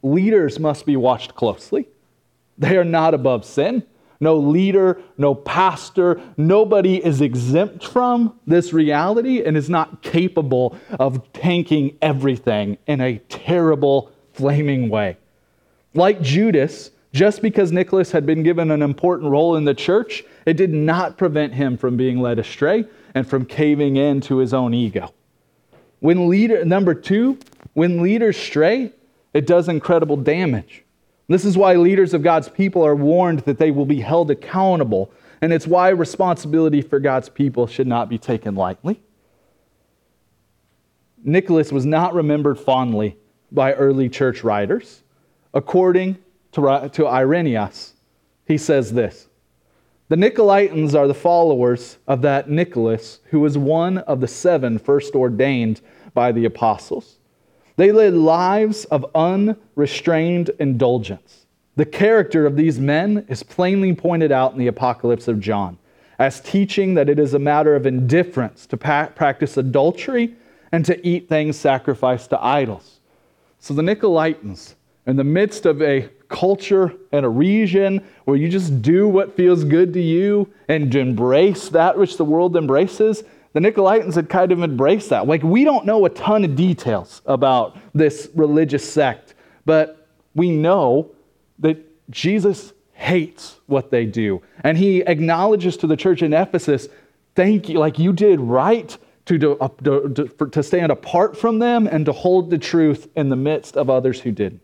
leaders 0.03 0.59
must 0.59 0.87
be 0.87 0.97
watched 0.97 1.35
closely. 1.35 1.89
They 2.57 2.77
are 2.77 2.85
not 2.85 3.15
above 3.15 3.45
sin 3.45 3.85
no 4.25 4.37
leader, 4.37 5.01
no 5.17 5.35
pastor, 5.37 6.21
nobody 6.37 6.97
is 6.97 7.21
exempt 7.21 7.87
from 7.87 8.37
this 8.47 8.73
reality 8.73 9.45
and 9.45 9.57
is 9.57 9.71
not 9.71 10.03
capable 10.03 10.77
of 10.99 11.33
tanking 11.33 11.97
everything 12.03 12.77
in 12.89 13.01
a 13.01 13.19
terrible, 13.29 14.11
flaming 14.33 14.89
way. 14.89 15.17
Like 15.95 16.21
Judas, 16.21 16.91
just 17.13 17.43
because 17.43 17.71
Nicholas 17.71 18.11
had 18.11 18.27
been 18.27 18.43
given 18.43 18.73
an 18.73 18.83
important 18.83 19.31
role 19.31 19.55
in 19.55 19.65
the 19.65 19.75
church, 19.75 20.25
it 20.47 20.55
did 20.55 20.73
not 20.73 21.17
prevent 21.17 21.55
him 21.55 21.77
from 21.77 21.97
being 21.97 22.21
led 22.21 22.41
astray 22.41 22.85
and 23.15 23.29
from 23.29 23.45
caving 23.45 23.97
in 23.97 24.21
to 24.23 24.39
his 24.39 24.53
own 24.53 24.75
ego. 24.75 25.15
When 26.01 26.29
leader 26.29 26.65
number 26.65 26.95
2, 26.95 27.39
when 27.75 28.03
leaders 28.03 28.37
stray, 28.37 28.93
it 29.33 29.47
does 29.47 29.69
incredible 29.69 30.17
damage. 30.17 30.84
This 31.29 31.45
is 31.45 31.57
why 31.57 31.75
leaders 31.75 32.13
of 32.13 32.23
God's 32.23 32.49
people 32.49 32.85
are 32.85 32.95
warned 32.95 33.41
that 33.41 33.59
they 33.59 33.71
will 33.71 33.87
be 33.87 34.01
held 34.01 34.31
accountable, 34.31 35.11
and 35.41 35.53
it's 35.53 35.67
why 35.67 35.89
responsibility 35.89 36.83
for 36.83 37.01
God's 37.01 37.29
people 37.29 37.67
should 37.67 37.87
not 37.87 38.09
be 38.09 38.19
taken 38.19 38.55
lightly. 38.55 39.01
Nicholas 41.23 41.73
was 41.73 41.87
not 41.87 42.13
remembered 42.13 42.61
fondly 42.61 43.17
by 43.51 43.73
early 43.73 44.11
church 44.11 44.45
writers. 44.45 45.03
According 45.55 46.19
to, 46.53 46.91
to 46.93 47.07
Irenaeus, 47.07 47.95
he 48.47 48.59
says 48.59 48.93
this 48.93 49.29
The 50.09 50.17
Nicolaitans 50.17 50.95
are 50.95 51.09
the 51.09 51.15
followers 51.15 51.97
of 52.07 52.21
that 52.23 52.51
Nicholas 52.51 53.21
who 53.31 53.41
was 53.41 53.57
one 53.57 53.99
of 53.99 54.21
the 54.21 54.29
seven 54.29 54.79
first 54.79 55.15
ordained 55.15 55.81
by 56.13 56.33
the 56.33 56.45
apostles. 56.45 57.19
They 57.77 57.91
led 57.91 58.15
lives 58.15 58.85
of 58.87 59.07
unrestrained 59.15 60.51
indulgence. 60.61 61.47
The 61.77 61.85
character 61.85 62.47
of 62.47 62.57
these 62.57 62.79
men 62.79 63.27
is 63.29 63.43
plainly 63.43 63.95
pointed 63.95 64.31
out 64.31 64.53
in 64.53 64.59
the 64.59 64.69
Apocalypse 64.69 65.27
of 65.27 65.41
John 65.41 65.79
as 66.19 66.41
teaching 66.41 66.95
that 66.95 67.09
it 67.09 67.19
is 67.19 67.35
a 67.35 67.39
matter 67.39 67.75
of 67.75 67.87
indifference 67.87 68.67
to 68.67 68.77
pa- 68.77 69.11
practice 69.15 69.57
adultery 69.57 70.35
and 70.71 70.85
to 70.85 71.05
eat 71.07 71.29
things 71.29 71.57
sacrificed 71.57 72.31
to 72.31 72.45
idols. 72.45 73.01
So 73.59 73.75
the 73.75 73.83
Nicolaitans, 73.83 74.75
in 75.07 75.17
the 75.17 75.25
midst 75.25 75.67
of 75.67 75.83
a 75.83 76.09
culture 76.29 76.95
and 77.13 77.25
a 77.25 77.29
region 77.29 78.03
where 78.25 78.37
you 78.37 78.49
just 78.49 78.83
do 78.83 79.09
what 79.09 79.37
feels 79.37 79.65
good 79.65 79.93
to 79.95 80.01
you 80.01 80.49
and 80.69 80.95
embrace 80.95 81.69
that 81.71 81.99
which 81.99 82.17
the 82.17 82.25
world 82.25 82.57
embraces, 82.57 83.25
the 83.55 83.61
Nicolaitans 83.61 84.17
had 84.17 84.29
kind 84.29 84.51
of 84.51 84.63
embraced 84.63 85.11
that. 85.11 85.27
Like, 85.27 85.43
we 85.43 85.65
don't 85.65 85.87
know 85.87 86.05
a 86.05 86.11
ton 86.11 86.45
of 86.45 86.57
details 86.57 87.23
about 87.25 87.77
this 87.95 88.29
religious 88.35 88.87
sect, 88.87 89.35
but 89.65 90.09
we 90.35 90.51
know 90.51 91.13
that 91.61 91.79
Jesus 92.11 92.73
hates 92.95 93.61
what 93.67 93.91
they 93.93 94.07
do. 94.07 94.43
And 94.65 94.77
he 94.77 95.03
acknowledges 95.03 95.77
to 95.79 95.87
the 95.87 95.97
church 95.97 96.21
in 96.21 96.33
Ephesus, 96.33 96.89
thank 97.37 97.69
you, 97.69 97.79
like 97.79 97.97
you 97.99 98.13
did 98.13 98.41
right 98.41 98.97
to, 99.27 99.57
uh, 99.61 99.69
to, 99.85 100.09
to, 100.09 100.47
to 100.51 100.63
stand 100.63 100.91
apart 100.91 101.37
from 101.37 101.61
them 101.61 101.87
and 101.87 102.05
to 102.07 102.13
hold 102.13 102.51
the 102.51 102.59
truth 102.59 103.09
in 103.15 103.29
the 103.29 103.37
midst 103.37 103.77
of 103.77 103.89
others 103.89 104.21
who 104.21 104.33
didn't. 104.33 104.61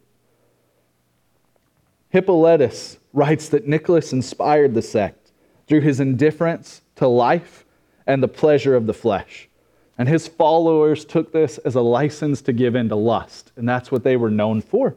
Hippolytus 2.09 2.99
writes 3.13 3.49
that 3.51 3.69
Nicholas 3.69 4.13
inspired 4.13 4.75
the 4.75 4.83
sect 4.83 5.31
through 5.69 5.81
his 5.83 6.01
indifference 6.01 6.83
to 6.97 7.07
life 7.07 7.65
and 8.11 8.23
the 8.23 8.29
pleasure 8.29 8.75
of 8.75 8.87
the 8.87 8.95
flesh. 8.95 9.49
And 9.97 10.09
his 10.09 10.27
followers 10.27 11.05
took 11.05 11.33
this 11.33 11.59
as 11.59 11.77
a 11.77 11.81
license 11.81 12.43
to 12.43 12.53
give 12.53 12.75
in 12.75 12.89
to 12.89 12.97
lust, 12.97 13.53
and 13.57 13.69
that's 13.69 13.93
what 13.93 14.03
they 14.03 14.17
were 14.17 14.31
known 14.31 14.63
for. 14.63 14.97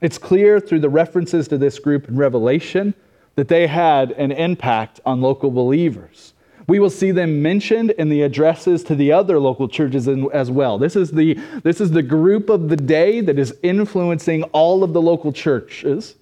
It's 0.00 0.16
clear 0.16 0.60
through 0.60 0.80
the 0.80 0.88
references 0.88 1.48
to 1.48 1.58
this 1.58 1.78
group 1.78 2.08
in 2.08 2.16
Revelation 2.16 2.94
that 3.34 3.48
they 3.48 3.66
had 3.66 4.12
an 4.12 4.30
impact 4.30 5.00
on 5.04 5.20
local 5.20 5.50
believers. 5.50 6.34
We 6.68 6.78
will 6.78 6.90
see 6.90 7.10
them 7.10 7.42
mentioned 7.42 7.90
in 7.92 8.10
the 8.10 8.22
addresses 8.22 8.84
to 8.84 8.94
the 8.94 9.10
other 9.10 9.40
local 9.40 9.66
churches 9.68 10.06
as 10.06 10.50
well. 10.52 10.78
This 10.78 10.94
is 10.94 11.10
the, 11.10 11.34
this 11.64 11.80
is 11.80 11.90
the 11.90 12.02
group 12.02 12.48
of 12.48 12.68
the 12.68 12.76
day 12.76 13.20
that 13.22 13.40
is 13.40 13.56
influencing 13.64 14.44
all 14.52 14.84
of 14.84 14.92
the 14.92 15.02
local 15.02 15.32
churches, 15.32 16.14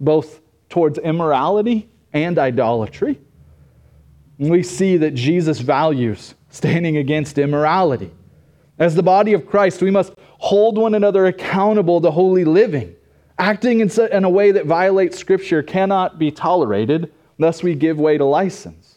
both 0.00 0.40
towards 0.68 0.98
immorality 0.98 1.88
and 2.12 2.38
idolatry. 2.38 3.18
We 4.38 4.62
see 4.62 4.96
that 4.98 5.14
Jesus 5.14 5.60
values 5.60 6.34
standing 6.50 6.96
against 6.96 7.38
immorality. 7.38 8.10
As 8.78 8.94
the 8.94 9.02
body 9.02 9.32
of 9.32 9.46
Christ, 9.46 9.80
we 9.80 9.90
must 9.90 10.12
hold 10.18 10.76
one 10.76 10.94
another 10.94 11.26
accountable 11.26 12.00
to 12.02 12.10
holy 12.10 12.44
living. 12.44 12.94
Acting 13.38 13.80
in 13.80 14.24
a 14.24 14.30
way 14.30 14.50
that 14.52 14.66
violates 14.66 15.18
Scripture 15.18 15.62
cannot 15.62 16.18
be 16.18 16.30
tolerated, 16.30 17.12
thus, 17.38 17.62
we 17.62 17.74
give 17.74 17.98
way 17.98 18.18
to 18.18 18.24
license. 18.24 18.96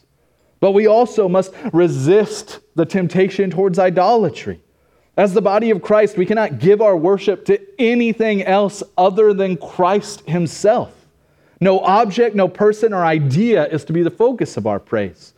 But 0.60 0.72
we 0.72 0.86
also 0.86 1.28
must 1.28 1.54
resist 1.72 2.60
the 2.74 2.84
temptation 2.84 3.50
towards 3.50 3.78
idolatry. 3.78 4.60
As 5.16 5.34
the 5.34 5.42
body 5.42 5.70
of 5.70 5.82
Christ, 5.82 6.16
we 6.16 6.26
cannot 6.26 6.58
give 6.58 6.80
our 6.80 6.96
worship 6.96 7.44
to 7.46 7.60
anything 7.78 8.42
else 8.42 8.82
other 8.96 9.34
than 9.34 9.56
Christ 9.56 10.22
Himself. 10.28 10.99
No 11.60 11.80
object, 11.80 12.34
no 12.34 12.48
person, 12.48 12.94
or 12.94 13.04
idea 13.04 13.66
is 13.66 13.84
to 13.84 13.92
be 13.92 14.02
the 14.02 14.10
focus 14.10 14.56
of 14.56 14.66
our 14.66 14.80
praise. 14.80 15.34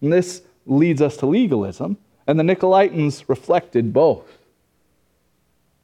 And 0.00 0.12
this 0.12 0.42
leads 0.66 1.02
us 1.02 1.16
to 1.18 1.26
legalism, 1.26 1.98
and 2.26 2.38
the 2.38 2.44
Nicolaitans 2.44 3.28
reflected 3.28 3.92
both. 3.92 4.38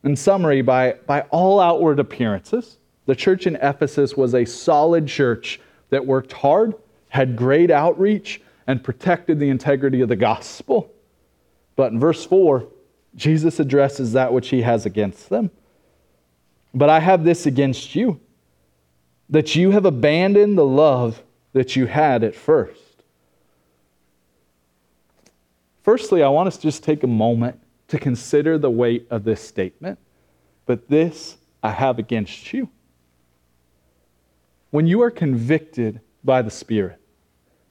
In 0.03 0.17
summary, 0.17 0.63
by, 0.63 0.95
by 1.07 1.23
all 1.31 1.61
outward 1.61 1.99
appearances, 1.99 2.79
the 3.07 3.15
church 3.15 3.47
in 3.47 3.57
Ephesus 3.57 4.17
was 4.17 4.35
a 4.35 4.45
solid 4.45 5.07
church 5.07 5.61
that 5.91 6.05
worked 6.05 6.33
hard, 6.33 6.75
had 7.09 7.37
great 7.37 7.71
outreach, 7.71 8.41
and 8.67 8.83
protected 8.83 9.39
the 9.39 9.51
integrity 9.51 10.01
of 10.01 10.09
the 10.09 10.17
gospel. 10.17 10.91
But 11.77 11.93
in 11.93 12.01
verse 12.01 12.25
4, 12.25 12.67
Jesus 13.17 13.61
addresses 13.61 14.13
that 14.13 14.33
which 14.33 14.49
he 14.49 14.63
has 14.63 14.87
against 14.87 15.29
them. 15.29 15.51
But 16.73 16.89
I 16.89 17.01
have 17.01 17.25
this 17.25 17.47
against 17.47 17.95
you 17.95 18.21
that 19.31 19.55
you 19.55 19.71
have 19.71 19.85
abandoned 19.85 20.59
the 20.59 20.67
love 20.67 21.23
that 21.53 21.77
you 21.77 21.87
had 21.87 22.23
at 22.23 22.35
first. 22.35 22.81
Firstly, 25.83 26.23
I 26.23 26.29
want 26.29 26.49
us 26.49 26.57
to 26.57 26.63
just 26.63 26.83
take 26.83 27.03
a 27.03 27.09
moment 27.09 27.61
to 27.89 27.99
consider 27.99 28.59
the 28.59 28.71
weight 28.71 29.07
of 29.11 29.25
this 29.25 29.41
statement. 29.41 29.99
But 30.67 30.89
this 30.89 31.37
I 31.63 31.71
have 31.71 31.99
against 31.99 32.53
you. 32.53 32.69
When 34.71 34.87
you 34.87 35.03
are 35.03 35.11
convicted 35.11 36.01
by 36.25 36.43
the 36.43 36.51
Spirit, 36.51 37.01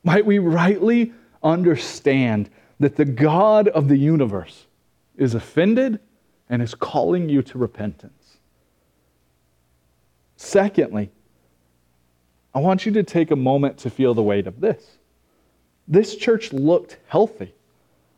might 0.03 0.25
we 0.25 0.39
rightly 0.39 1.13
understand 1.41 2.49
that 2.79 2.95
the 2.95 3.05
God 3.05 3.67
of 3.69 3.87
the 3.87 3.97
universe 3.97 4.67
is 5.17 5.35
offended 5.35 5.99
and 6.49 6.61
is 6.61 6.75
calling 6.75 7.29
you 7.29 7.41
to 7.41 7.57
repentance? 7.57 8.37
Secondly, 10.37 11.09
I 12.53 12.59
want 12.59 12.85
you 12.85 12.91
to 12.93 13.03
take 13.03 13.31
a 13.31 13.35
moment 13.35 13.79
to 13.79 13.89
feel 13.89 14.13
the 14.13 14.23
weight 14.23 14.47
of 14.47 14.61
this. 14.61 14.97
This 15.87 16.15
church 16.15 16.53
looked 16.53 16.97
healthy, 17.07 17.53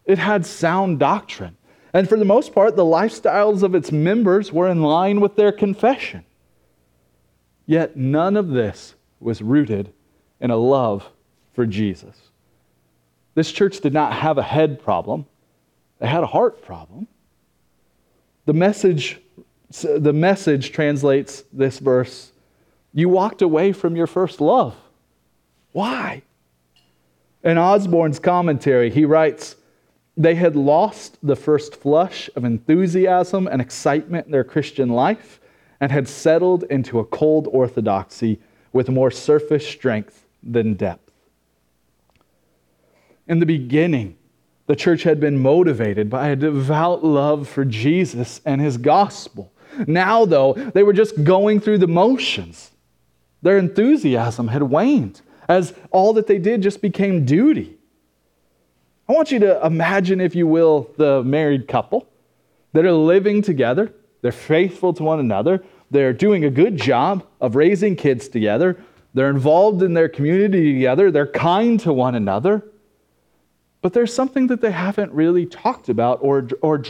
it 0.06 0.18
had 0.18 0.46
sound 0.46 1.00
doctrine. 1.00 1.58
And 1.94 2.10
for 2.10 2.20
the 2.20 2.26
most 2.26 2.54
part, 2.54 2.76
the 2.76 2.84
lifestyles 2.84 3.64
of 3.64 3.74
its 3.74 3.90
members 3.90 4.52
were 4.52 4.68
in 4.68 4.82
line 4.82 5.22
with 5.22 5.38
their 5.38 5.54
confession. 5.54 6.26
Yet 7.66 7.96
none 7.96 8.36
of 8.36 8.50
this 8.50 8.96
was 9.22 9.42
rooted 9.42 9.94
in 10.42 10.52
a 10.52 10.58
love 10.58 11.10
for 11.54 11.66
Jesus. 11.66 12.18
This 13.34 13.50
church 13.50 13.80
did 13.80 13.94
not 13.94 14.12
have 14.12 14.38
a 14.38 14.44
head 14.44 14.82
problem, 14.82 15.26
they 16.00 16.08
had 16.08 16.24
a 16.24 16.28
heart 16.28 16.62
problem. 16.62 17.08
The 18.46 18.54
message, 18.54 19.22
the 19.82 20.14
message 20.14 20.74
translates 20.74 21.46
this 21.54 21.80
verse 21.80 22.34
you 22.96 23.10
walked 23.10 23.42
away 23.42 23.74
from 23.74 23.98
your 23.98 24.08
first 24.08 24.40
love. 24.40 24.74
Why? 25.74 26.24
In 27.44 27.58
Osborne's 27.58 28.20
commentary, 28.20 28.90
he 28.90 29.04
writes, 29.04 29.58
they 30.18 30.36
had 30.36 30.56
lost 30.56 31.18
the 31.22 31.36
first 31.36 31.76
flush 31.76 32.30
of 32.38 32.46
enthusiasm 32.46 33.48
and 33.48 33.62
excitement 33.62 34.28
in 34.28 34.32
their 34.32 34.46
Christian 34.46 34.90
life 34.90 35.42
and 35.82 35.92
had 35.92 36.08
settled 36.08 36.64
into 36.70 37.00
a 37.00 37.06
cold 37.06 37.50
orthodoxy 37.52 38.40
with 38.72 38.88
more 38.88 39.12
surface 39.12 39.68
strength 39.68 40.26
than 40.42 40.76
depth. 40.76 41.12
In 43.28 43.40
the 43.40 43.46
beginning, 43.46 44.16
the 44.68 44.76
church 44.76 45.04
had 45.04 45.20
been 45.20 45.38
motivated 45.38 46.10
by 46.10 46.30
a 46.30 46.36
devout 46.38 47.04
love 47.04 47.50
for 47.50 47.66
Jesus 47.66 48.40
and 48.46 48.62
his 48.62 48.78
gospel. 48.78 49.52
Now, 49.86 50.24
though, 50.24 50.54
they 50.54 50.84
were 50.84 50.94
just 50.94 51.26
going 51.26 51.60
through 51.60 51.80
the 51.80 51.88
motions. 51.88 52.72
Their 53.46 53.60
enthusiasm 53.60 54.48
had 54.48 54.64
waned 54.64 55.22
as 55.48 55.76
all 55.92 56.14
that 56.14 56.26
they 56.26 56.40
did 56.40 56.64
just 56.64 56.82
became 56.82 57.26
duty. 57.26 57.78
I 59.08 59.14
want 59.14 59.32
you 59.32 59.38
to 59.38 59.64
imagine, 59.64 60.20
if 60.20 60.34
you 60.34 60.48
will, 60.48 60.90
the 60.98 61.24
married 61.24 61.68
couple 61.68 62.08
that 62.74 62.86
are 62.86 62.92
living 62.92 63.44
together. 63.44 63.94
They're 64.24 64.32
faithful 64.32 64.94
to 64.94 65.04
one 65.04 65.20
another. 65.20 65.64
They're 65.92 66.12
doing 66.12 66.44
a 66.44 66.50
good 66.50 66.78
job 66.78 67.24
of 67.40 67.56
raising 67.56 67.96
kids 67.96 68.28
together. 68.28 68.84
They're 69.14 69.30
involved 69.30 69.84
in 69.84 69.94
their 69.94 70.10
community 70.10 70.74
together. 70.74 71.12
They're 71.12 71.28
kind 71.28 71.80
to 71.82 71.94
one 71.94 72.16
another. 72.16 72.66
But 73.84 73.94
there's 73.94 74.12
something 74.12 74.48
that 74.48 74.62
they 74.62 74.72
haven't 74.72 75.12
really 75.12 75.46
talked 75.46 75.88
about 75.88 76.18
or, 76.24 76.48
or 76.64 76.84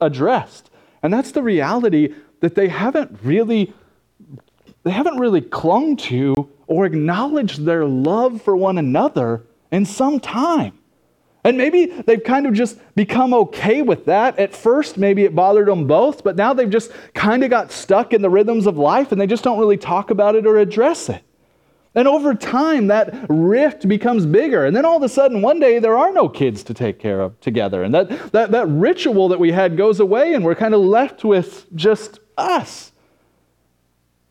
addressed. 0.00 0.70
And 1.02 1.12
that's 1.12 1.32
the 1.32 1.42
reality 1.42 2.14
that 2.40 2.54
they 2.54 2.68
haven't 2.68 3.18
really 3.22 3.74
they 4.88 4.94
haven't 4.94 5.18
really 5.18 5.42
clung 5.42 5.98
to 5.98 6.48
or 6.66 6.86
acknowledged 6.86 7.66
their 7.66 7.84
love 7.84 8.40
for 8.40 8.56
one 8.56 8.78
another 8.78 9.44
in 9.70 9.84
some 9.84 10.18
time. 10.18 10.78
And 11.44 11.58
maybe 11.58 11.86
they've 11.86 12.24
kind 12.24 12.46
of 12.46 12.54
just 12.54 12.78
become 12.94 13.34
okay 13.34 13.82
with 13.82 14.06
that. 14.06 14.38
At 14.38 14.54
first, 14.54 14.96
maybe 14.96 15.24
it 15.24 15.34
bothered 15.34 15.68
them 15.68 15.86
both, 15.86 16.24
but 16.24 16.36
now 16.36 16.54
they've 16.54 16.70
just 16.70 16.90
kind 17.12 17.44
of 17.44 17.50
got 17.50 17.70
stuck 17.70 18.14
in 18.14 18.22
the 18.22 18.30
rhythms 18.30 18.66
of 18.66 18.78
life 18.78 19.12
and 19.12 19.20
they 19.20 19.26
just 19.26 19.44
don't 19.44 19.58
really 19.58 19.76
talk 19.76 20.10
about 20.10 20.36
it 20.36 20.46
or 20.46 20.56
address 20.56 21.10
it. 21.10 21.22
And 21.94 22.08
over 22.08 22.32
time, 22.34 22.86
that 22.86 23.26
rift 23.28 23.86
becomes 23.88 24.24
bigger. 24.24 24.64
And 24.64 24.74
then 24.74 24.86
all 24.86 24.96
of 24.96 25.02
a 25.02 25.08
sudden, 25.10 25.42
one 25.42 25.60
day, 25.60 25.80
there 25.80 25.98
are 25.98 26.12
no 26.12 26.30
kids 26.30 26.62
to 26.64 26.72
take 26.72 26.98
care 26.98 27.20
of 27.20 27.38
together. 27.40 27.82
And 27.82 27.94
that, 27.94 28.32
that, 28.32 28.52
that 28.52 28.66
ritual 28.68 29.28
that 29.28 29.38
we 29.38 29.52
had 29.52 29.76
goes 29.76 30.00
away, 30.00 30.32
and 30.32 30.44
we're 30.44 30.54
kind 30.54 30.72
of 30.72 30.80
left 30.80 31.24
with 31.24 31.66
just 31.74 32.20
us. 32.38 32.92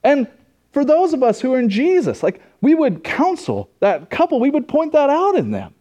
And 0.03 0.27
for 0.77 0.85
those 0.85 1.11
of 1.11 1.23
us 1.23 1.41
who 1.41 1.55
are 1.55 1.59
in 1.59 1.69
Jesus, 1.69 2.21
like 2.21 2.39
we 2.61 2.75
would 2.75 3.03
counsel 3.03 3.67
that 3.79 4.11
couple, 4.11 4.39
we 4.39 4.51
would 4.51 4.67
point 4.67 4.91
that 4.91 5.09
out 5.09 5.33
in 5.35 5.49
them. 5.49 5.73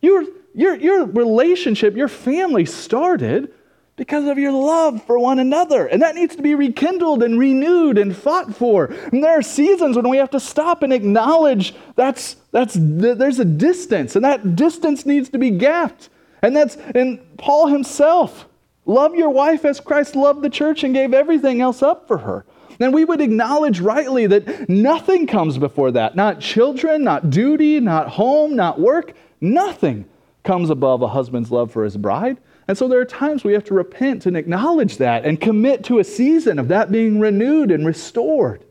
Your, 0.00 0.24
your, 0.56 0.74
your 0.74 1.04
relationship, 1.04 1.94
your 1.94 2.08
family 2.08 2.64
started 2.64 3.54
because 3.94 4.26
of 4.26 4.38
your 4.38 4.50
love 4.50 5.04
for 5.04 5.20
one 5.20 5.38
another. 5.38 5.86
And 5.86 6.02
that 6.02 6.16
needs 6.16 6.34
to 6.34 6.42
be 6.42 6.56
rekindled 6.56 7.22
and 7.22 7.38
renewed 7.38 7.96
and 7.96 8.16
fought 8.16 8.52
for. 8.56 8.86
And 8.86 9.22
there 9.22 9.38
are 9.38 9.42
seasons 9.42 9.94
when 9.94 10.08
we 10.08 10.16
have 10.16 10.30
to 10.30 10.40
stop 10.40 10.82
and 10.82 10.92
acknowledge 10.92 11.72
that's, 11.94 12.34
that's, 12.50 12.76
there's 12.76 13.38
a 13.38 13.44
distance, 13.44 14.16
and 14.16 14.24
that 14.24 14.56
distance 14.56 15.06
needs 15.06 15.28
to 15.28 15.38
be 15.38 15.52
gapped. 15.52 16.08
And 16.42 16.56
that's, 16.56 16.74
and 16.74 17.20
Paul 17.38 17.68
himself, 17.68 18.48
love 18.84 19.14
your 19.14 19.30
wife 19.30 19.64
as 19.64 19.78
Christ 19.78 20.16
loved 20.16 20.42
the 20.42 20.50
church 20.50 20.82
and 20.82 20.92
gave 20.92 21.14
everything 21.14 21.60
else 21.60 21.84
up 21.84 22.08
for 22.08 22.18
her 22.18 22.44
then 22.80 22.92
we 22.92 23.04
would 23.04 23.20
acknowledge 23.20 23.78
rightly 23.78 24.26
that 24.26 24.70
nothing 24.70 25.26
comes 25.26 25.58
before 25.58 25.90
that. 25.92 26.16
Not 26.16 26.40
children, 26.40 27.04
not 27.04 27.28
duty, 27.28 27.78
not 27.78 28.08
home, 28.08 28.56
not 28.56 28.80
work, 28.80 29.12
nothing. 29.38 30.06
comes 30.42 30.70
above 30.70 31.02
a 31.02 31.08
husband's 31.08 31.50
love 31.50 31.70
for 31.70 31.84
his 31.84 31.98
bride. 31.98 32.38
And 32.66 32.78
so 32.78 32.88
there 32.88 32.98
are 32.98 33.04
times 33.04 33.44
we 33.44 33.52
have 33.52 33.64
to 33.64 33.74
repent 33.74 34.24
and 34.24 34.34
acknowledge 34.34 34.96
that 34.96 35.26
and 35.26 35.38
commit 35.38 35.84
to 35.84 35.98
a 35.98 36.04
season 36.04 36.58
of 36.58 36.68
that 36.68 36.90
being 36.90 37.20
renewed 37.20 37.70
and 37.70 37.84
restored. 37.84 38.64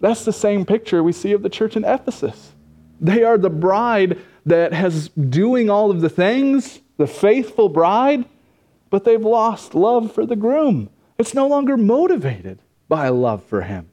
That's 0.00 0.26
the 0.26 0.32
same 0.32 0.66
picture 0.66 1.02
we 1.02 1.12
see 1.12 1.32
of 1.32 1.42
the 1.42 1.48
church 1.48 1.74
in 1.74 1.84
Ephesus. 1.84 2.52
They 3.00 3.22
are 3.22 3.38
the 3.38 3.48
bride 3.48 4.18
that 4.44 4.74
has 4.74 5.08
doing 5.08 5.70
all 5.70 5.90
of 5.90 6.02
the 6.02 6.10
things, 6.10 6.80
the 6.98 7.06
faithful 7.06 7.70
bride, 7.70 8.26
but 8.90 9.04
they've 9.04 9.24
lost 9.24 9.74
love 9.74 10.12
for 10.12 10.26
the 10.26 10.36
groom. 10.36 10.90
It's 11.20 11.34
no 11.34 11.46
longer 11.46 11.76
motivated 11.76 12.60
by 12.88 13.10
love 13.10 13.44
for 13.44 13.60
him. 13.60 13.90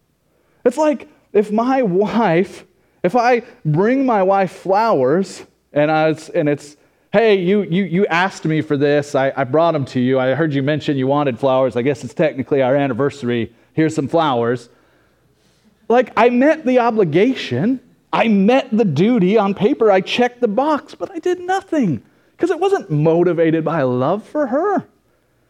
It's 0.63 0.77
like 0.77 1.09
if 1.33 1.51
my 1.51 1.81
wife, 1.83 2.65
if 3.03 3.17
I 3.17 3.41
bring 3.65 4.05
my 4.05 4.23
wife 4.23 4.53
flowers 4.53 5.43
and, 5.73 5.91
I, 5.91 6.15
and 6.33 6.47
it's, 6.47 6.77
hey, 7.11 7.35
you, 7.35 7.63
you, 7.63 7.83
you 7.83 8.07
asked 8.07 8.45
me 8.45 8.61
for 8.61 8.77
this, 8.77 9.13
I, 9.13 9.33
I 9.35 9.43
brought 9.43 9.73
them 9.73 9.83
to 9.87 9.99
you, 9.99 10.17
I 10.17 10.35
heard 10.35 10.53
you 10.53 10.63
mention 10.63 10.95
you 10.95 11.07
wanted 11.07 11.37
flowers, 11.37 11.75
I 11.75 11.81
guess 11.81 12.01
it's 12.05 12.13
technically 12.13 12.61
our 12.61 12.77
anniversary, 12.77 13.53
here's 13.73 13.93
some 13.93 14.07
flowers. 14.07 14.69
Like, 15.89 16.13
I 16.15 16.29
met 16.29 16.65
the 16.65 16.79
obligation, 16.79 17.81
I 18.13 18.29
met 18.29 18.69
the 18.71 18.85
duty 18.85 19.37
on 19.37 19.53
paper, 19.53 19.91
I 19.91 19.99
checked 19.99 20.39
the 20.39 20.47
box, 20.47 20.95
but 20.95 21.11
I 21.11 21.19
did 21.19 21.41
nothing 21.41 22.03
because 22.31 22.51
it 22.51 22.59
wasn't 22.59 22.89
motivated 22.89 23.65
by 23.65 23.81
love 23.81 24.25
for 24.25 24.47
her. 24.47 24.87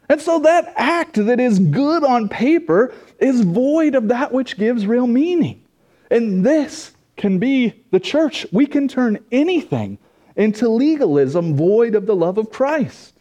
And 0.10 0.22
so 0.22 0.40
that 0.40 0.74
act 0.76 1.16
that 1.16 1.40
is 1.40 1.60
good 1.60 2.04
on 2.04 2.30
paper 2.30 2.94
is 3.20 3.42
void 3.42 3.96
of 3.96 4.08
that 4.08 4.32
which 4.32 4.58
gives 4.58 4.88
real 4.88 5.08
meaning. 5.08 5.64
And 6.10 6.46
this 6.46 6.92
can 7.18 7.40
be 7.40 7.84
the 7.92 8.00
church. 8.00 8.46
We 8.52 8.66
can 8.68 8.88
turn 8.88 9.20
anything 9.32 9.98
into 10.36 10.70
legalism 10.70 11.56
void 11.58 11.96
of 11.96 12.06
the 12.06 12.16
love 12.16 12.38
of 12.38 12.52
Christ. 12.52 13.16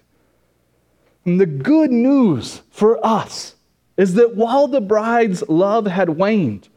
And 1.25 1.41
the 1.41 1.47
good 1.47 1.91
news 1.91 2.63
for 2.71 3.05
us 3.05 3.57
is 3.97 4.15
that 4.15 4.37
while 4.37 4.69
the 4.69 4.81
bride's 4.81 5.43
love 5.49 5.87
had 5.87 6.11
waned, 6.11 6.69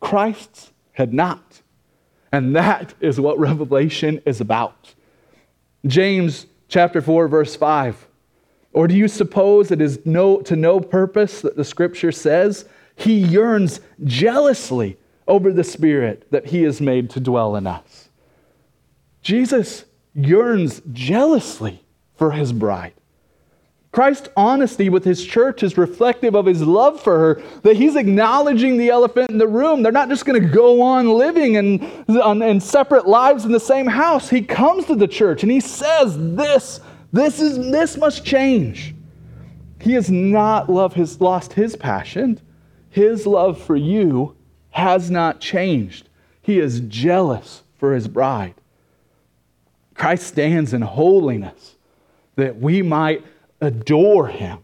Christ's 0.00 0.72
had 0.92 1.12
not. 1.12 1.62
And 2.32 2.56
that 2.56 2.94
is 3.00 3.20
what 3.20 3.38
Revelation 3.38 4.20
is 4.24 4.40
about. 4.40 4.94
James 5.86 6.46
chapter 6.68 7.00
4 7.00 7.28
verse 7.28 7.54
5 7.54 8.08
or 8.72 8.86
do 8.88 8.94
you 8.94 9.08
suppose 9.08 9.70
it 9.70 9.80
is 9.80 10.00
no, 10.04 10.40
to 10.42 10.56
no 10.56 10.80
purpose 10.80 11.42
that 11.42 11.56
the 11.56 11.64
scripture 11.64 12.12
says 12.12 12.64
he 12.96 13.14
yearns 13.18 13.80
jealously 14.04 14.96
over 15.28 15.52
the 15.52 15.64
spirit 15.64 16.26
that 16.30 16.46
he 16.46 16.62
has 16.62 16.80
made 16.80 17.10
to 17.10 17.20
dwell 17.20 17.56
in 17.56 17.66
us? 17.66 18.08
Jesus 19.22 19.84
yearns 20.14 20.82
jealously 20.92 21.84
for 22.16 22.32
his 22.32 22.52
bride. 22.52 22.94
Christ's 23.92 24.30
honesty 24.38 24.88
with 24.88 25.04
his 25.04 25.22
church 25.22 25.62
is 25.62 25.76
reflective 25.76 26.34
of 26.34 26.46
his 26.46 26.62
love 26.62 26.98
for 26.98 27.18
her, 27.18 27.42
that 27.62 27.76
he's 27.76 27.94
acknowledging 27.94 28.78
the 28.78 28.88
elephant 28.88 29.30
in 29.30 29.36
the 29.36 29.46
room. 29.46 29.82
They're 29.82 29.92
not 29.92 30.08
just 30.08 30.24
going 30.24 30.40
to 30.40 30.48
go 30.48 30.80
on 30.80 31.10
living 31.10 31.56
in, 31.56 31.82
in 32.42 32.60
separate 32.60 33.06
lives 33.06 33.44
in 33.44 33.52
the 33.52 33.60
same 33.60 33.86
house. 33.86 34.30
He 34.30 34.40
comes 34.40 34.86
to 34.86 34.94
the 34.94 35.06
church 35.06 35.42
and 35.42 35.52
he 35.52 35.60
says, 35.60 36.16
This 36.16 36.80
this, 37.12 37.40
is, 37.40 37.58
this 37.58 37.96
must 37.96 38.24
change. 38.24 38.94
He 39.80 39.92
has 39.94 40.10
not 40.10 40.70
loved 40.70 40.94
his, 40.94 41.20
lost 41.20 41.52
his 41.52 41.76
passion. 41.76 42.40
His 42.90 43.26
love 43.26 43.60
for 43.60 43.76
you 43.76 44.36
has 44.70 45.10
not 45.10 45.40
changed. 45.40 46.08
He 46.40 46.58
is 46.58 46.80
jealous 46.80 47.62
for 47.78 47.94
his 47.94 48.08
bride. 48.08 48.54
Christ 49.94 50.26
stands 50.26 50.72
in 50.72 50.82
holiness 50.82 51.76
that 52.36 52.58
we 52.58 52.82
might 52.82 53.24
adore 53.60 54.28
him. 54.28 54.58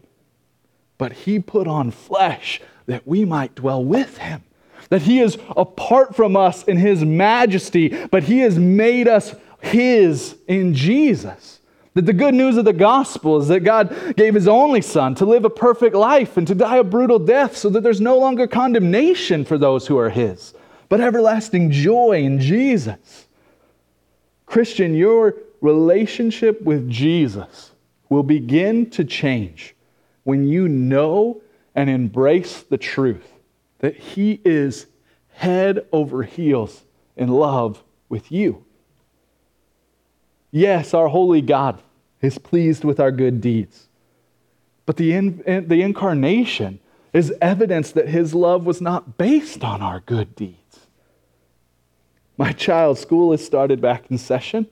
But 0.97 1.13
he 1.13 1.39
put 1.39 1.67
on 1.67 1.91
flesh 1.91 2.61
that 2.87 3.07
we 3.07 3.25
might 3.25 3.55
dwell 3.55 3.83
with 3.83 4.17
him. 4.17 4.43
That 4.89 5.03
he 5.03 5.19
is 5.19 5.37
apart 5.55 6.15
from 6.15 6.35
us 6.35 6.63
in 6.63 6.77
his 6.77 7.05
majesty, 7.05 7.89
but 8.07 8.23
he 8.23 8.39
has 8.39 8.57
made 8.57 9.07
us 9.07 9.35
his 9.61 10.35
in 10.47 10.73
Jesus. 10.73 11.58
That 11.95 12.05
the 12.05 12.13
good 12.13 12.35
news 12.35 12.57
of 12.57 12.65
the 12.65 12.73
gospel 12.73 13.37
is 13.41 13.47
that 13.47 13.61
God 13.61 14.15
gave 14.15 14.35
his 14.35 14.47
only 14.47 14.81
son 14.81 15.15
to 15.15 15.25
live 15.25 15.43
a 15.43 15.49
perfect 15.49 15.95
life 15.95 16.37
and 16.37 16.47
to 16.47 16.55
die 16.55 16.77
a 16.77 16.83
brutal 16.83 17.19
death 17.19 17.57
so 17.57 17.69
that 17.69 17.81
there's 17.81 17.99
no 17.99 18.17
longer 18.17 18.47
condemnation 18.47 19.43
for 19.43 19.57
those 19.57 19.87
who 19.87 19.97
are 19.97 20.09
his, 20.09 20.53
but 20.87 21.01
everlasting 21.01 21.71
joy 21.71 22.21
in 22.23 22.39
Jesus. 22.39 23.27
Christian, 24.45 24.93
your 24.93 25.35
relationship 25.61 26.61
with 26.61 26.89
Jesus 26.89 27.71
will 28.09 28.23
begin 28.23 28.89
to 28.91 29.03
change 29.03 29.75
when 30.23 30.47
you 30.47 30.67
know 30.67 31.41
and 31.75 31.89
embrace 31.89 32.63
the 32.63 32.77
truth 32.77 33.31
that 33.79 33.95
he 33.95 34.41
is 34.43 34.87
head 35.29 35.87
over 35.91 36.23
heels 36.23 36.83
in 37.15 37.29
love 37.29 37.83
with 38.09 38.31
you. 38.31 38.65
Yes, 40.51 40.93
our 40.93 41.07
holy 41.07 41.41
God 41.41 41.81
is 42.21 42.37
pleased 42.37 42.83
with 42.83 42.99
our 42.99 43.11
good 43.11 43.41
deeds. 43.41 43.87
But 44.85 44.97
the, 44.97 45.13
in, 45.13 45.67
the 45.67 45.81
incarnation 45.81 46.79
is 47.13 47.33
evidence 47.41 47.91
that 47.91 48.07
his 48.07 48.33
love 48.33 48.65
was 48.65 48.81
not 48.81 49.17
based 49.17 49.63
on 49.63 49.81
our 49.81 49.99
good 50.01 50.35
deeds. 50.35 50.87
My 52.37 52.51
child, 52.51 52.97
school 52.97 53.31
has 53.31 53.45
started 53.45 53.81
back 53.81 54.09
in 54.09 54.17
session, 54.17 54.67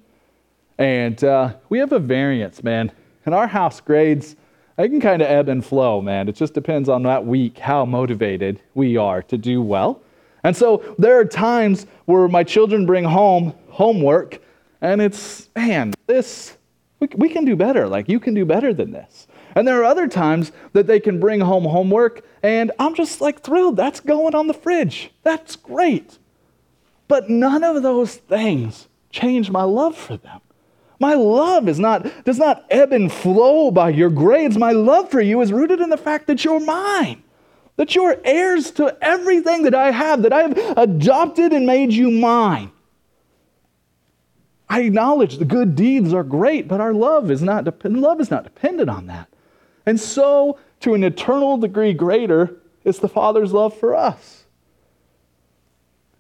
and 0.78 1.22
uh, 1.24 1.56
we 1.70 1.80
have 1.80 1.92
a 1.92 2.00
variance, 2.00 2.64
man. 2.64 2.92
In 3.26 3.34
our 3.34 3.48
house, 3.48 3.82
grades, 3.82 4.36
they 4.78 4.88
can 4.88 5.02
kind 5.02 5.22
of 5.22 5.28
ebb 5.28 5.50
and 5.50 5.66
flow, 5.66 6.02
man. 6.02 6.30
It 6.30 6.36
just 6.36 6.54
depends 6.54 6.88
on 6.88 7.04
that 7.04 7.26
week 7.26 7.58
how 7.58 7.86
motivated 7.86 8.62
we 8.74 8.96
are 8.96 9.22
to 9.24 9.38
do 9.38 9.62
well. 9.62 10.02
And 10.44 10.56
so 10.56 10.96
there 10.98 11.20
are 11.20 11.26
times 11.26 11.88
where 12.06 12.28
my 12.28 12.44
children 12.44 12.86
bring 12.86 13.04
home 13.04 13.54
homework 13.70 14.40
and 14.82 15.02
it's, 15.02 15.50
man, 15.56 15.94
this, 16.06 16.58
we, 17.00 17.08
we 17.16 17.30
can 17.30 17.46
do 17.46 17.56
better. 17.56 17.88
Like, 17.88 18.10
you 18.10 18.20
can 18.20 18.34
do 18.34 18.46
better 18.46 18.74
than 18.74 18.92
this. 18.92 19.28
And 19.56 19.68
there 19.68 19.80
are 19.82 19.86
other 19.86 20.08
times 20.08 20.52
that 20.74 20.88
they 20.88 21.00
can 21.00 21.20
bring 21.20 21.40
home 21.40 21.66
homework, 21.66 22.24
and 22.44 22.72
I'm 22.78 22.94
just 22.94 23.22
like 23.22 23.42
thrilled. 23.42 23.76
That's 23.76 24.00
going 24.00 24.36
on 24.36 24.48
the 24.48 24.54
fridge. 24.54 25.12
That's 25.24 25.56
great. 25.56 26.20
But 27.08 27.30
none 27.30 27.64
of 27.64 27.82
those 27.82 28.16
things 28.16 28.88
change 29.10 29.50
my 29.50 29.64
love 29.64 29.98
for 29.98 30.18
them. 30.18 30.42
My 31.00 31.14
love 31.14 31.68
is 31.68 31.80
not, 31.80 32.26
does 32.26 32.40
not 32.40 32.66
ebb 32.70 32.92
and 32.92 33.12
flow 33.12 33.72
by 33.72 33.90
your 33.90 34.10
grades. 34.10 34.58
My 34.58 34.72
love 34.72 35.10
for 35.10 35.22
you 35.22 35.42
is 35.42 35.54
rooted 35.54 35.80
in 35.80 35.90
the 35.90 35.98
fact 35.98 36.28
that 36.28 36.44
you're 36.44 36.60
mine, 36.60 37.24
that 37.76 37.96
you're 37.96 38.18
heirs 38.24 38.72
to 38.72 38.98
everything 39.02 39.64
that 39.64 39.76
I 39.76 39.92
have, 39.92 40.24
that 40.24 40.34
I've 40.34 40.58
adopted 40.78 41.54
and 41.54 41.66
made 41.66 41.94
you 41.94 42.10
mine. 42.10 42.72
I 44.70 44.82
acknowledge 44.82 45.38
the 45.38 45.46
good 45.46 45.76
deeds 45.76 46.14
are 46.14 46.24
great, 46.24 46.68
but 46.68 46.82
our 46.82 46.94
love 46.94 47.32
is 47.32 47.42
not, 47.42 47.84
love 47.86 48.20
is 48.20 48.30
not 48.30 48.44
dependent 48.44 48.90
on 48.90 49.08
that. 49.08 49.30
And 49.86 50.00
so, 50.00 50.60
to 50.82 50.94
an 50.94 51.04
eternal 51.04 51.58
degree 51.58 51.94
greater, 51.94 52.58
is 52.84 53.00
the 53.00 53.10
Father's 53.10 53.52
love 53.54 53.78
for 53.78 53.96
us. 53.96 54.46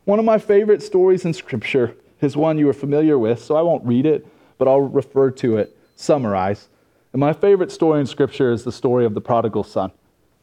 One 0.06 0.20
of 0.20 0.26
my 0.26 0.38
favorite 0.38 0.82
stories 0.82 1.26
in 1.26 1.34
Scripture 1.34 1.96
is 2.22 2.36
one 2.36 2.58
you 2.58 2.68
are 2.70 2.74
familiar 2.74 3.18
with, 3.18 3.44
so 3.44 3.56
I 3.56 3.62
won't 3.62 3.86
read 3.86 4.06
it, 4.06 4.26
but 4.58 4.68
I'll 4.68 4.82
refer 4.82 5.32
to 5.32 5.58
it, 5.58 5.78
summarize. 5.96 6.68
And 7.14 7.20
my 7.20 7.34
favorite 7.34 7.72
story 7.72 8.00
in 8.00 8.06
Scripture 8.06 8.52
is 8.52 8.64
the 8.64 8.72
story 8.72 9.06
of 9.06 9.14
the 9.14 9.22
prodigal 9.22 9.64
son. 9.64 9.92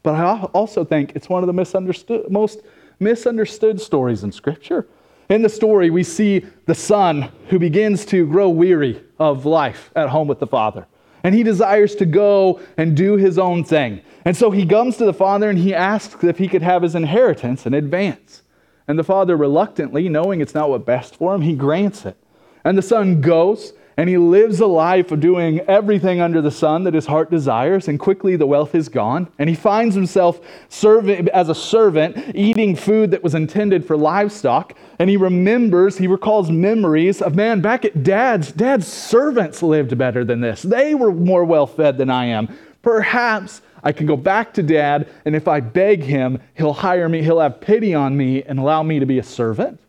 But 0.03 0.15
I 0.15 0.43
also 0.53 0.83
think 0.83 1.13
it's 1.15 1.29
one 1.29 1.43
of 1.43 1.47
the 1.47 1.53
misunderstood, 1.53 2.29
most 2.29 2.61
misunderstood 2.99 3.81
stories 3.81 4.23
in 4.23 4.31
Scripture. 4.31 4.87
In 5.29 5.41
the 5.41 5.49
story, 5.49 5.89
we 5.89 6.03
see 6.03 6.45
the 6.65 6.75
son 6.75 7.29
who 7.49 7.57
begins 7.57 8.05
to 8.05 8.27
grow 8.27 8.49
weary 8.49 9.01
of 9.19 9.45
life 9.45 9.91
at 9.95 10.09
home 10.09 10.27
with 10.27 10.39
the 10.39 10.47
father. 10.47 10.85
And 11.23 11.33
he 11.33 11.41
desires 11.41 11.95
to 11.95 12.05
go 12.05 12.59
and 12.77 12.95
do 12.95 13.15
his 13.15 13.39
own 13.39 13.63
thing. 13.63 14.01
And 14.25 14.37
so 14.37 14.51
he 14.51 14.65
comes 14.65 14.97
to 14.97 15.05
the 15.05 15.13
father 15.13 15.49
and 15.49 15.57
he 15.57 15.73
asks 15.73 16.23
if 16.23 16.37
he 16.37 16.47
could 16.47 16.61
have 16.61 16.83
his 16.83 16.93
inheritance 16.93 17.65
in 17.65 17.73
advance. 17.73 18.43
And 18.87 18.99
the 18.99 19.03
father, 19.03 19.35
reluctantly, 19.35 20.07
knowing 20.09 20.41
it's 20.41 20.53
not 20.53 20.69
what 20.69 20.85
best 20.85 21.15
for 21.15 21.33
him, 21.33 21.41
he 21.41 21.55
grants 21.55 22.05
it. 22.05 22.17
And 22.63 22.77
the 22.77 22.83
son 22.83 23.21
goes 23.21 23.73
and 23.97 24.09
he 24.09 24.17
lives 24.17 24.59
a 24.59 24.67
life 24.67 25.11
of 25.11 25.19
doing 25.21 25.59
everything 25.61 26.19
under 26.19 26.41
the 26.41 26.51
sun 26.51 26.83
that 26.83 26.93
his 26.93 27.05
heart 27.05 27.31
desires, 27.31 27.87
and 27.87 27.99
quickly 27.99 28.35
the 28.35 28.45
wealth 28.45 28.75
is 28.75 28.89
gone. 28.89 29.27
And 29.39 29.49
he 29.49 29.55
finds 29.55 29.95
himself 29.95 30.41
serving, 30.67 31.29
as 31.29 31.49
a 31.49 31.55
servant, 31.55 32.35
eating 32.35 32.75
food 32.75 33.11
that 33.11 33.23
was 33.23 33.35
intended 33.35 33.85
for 33.85 33.95
livestock. 33.95 34.73
And 34.99 35.09
he 35.09 35.17
remembers, 35.17 35.97
he 35.97 36.07
recalls 36.07 36.51
memories 36.51 37.21
of 37.21 37.35
man, 37.35 37.61
back 37.61 37.85
at 37.85 38.03
dad's, 38.03 38.51
dad's 38.51 38.87
servants 38.87 39.63
lived 39.63 39.97
better 39.97 40.25
than 40.25 40.41
this. 40.41 40.61
They 40.61 40.93
were 40.93 41.13
more 41.13 41.45
well 41.45 41.67
fed 41.67 41.97
than 41.97 42.09
I 42.09 42.25
am. 42.25 42.53
Perhaps 42.81 43.61
I 43.83 43.91
can 43.91 44.07
go 44.07 44.17
back 44.17 44.53
to 44.55 44.63
dad, 44.63 45.07
and 45.25 45.35
if 45.35 45.47
I 45.47 45.59
beg 45.59 46.03
him, 46.03 46.41
he'll 46.55 46.73
hire 46.73 47.07
me, 47.07 47.21
he'll 47.21 47.39
have 47.39 47.61
pity 47.61 47.93
on 47.93 48.17
me, 48.17 48.43
and 48.43 48.59
allow 48.59 48.83
me 48.83 48.99
to 48.99 49.05
be 49.05 49.19
a 49.19 49.23
servant. 49.23 49.79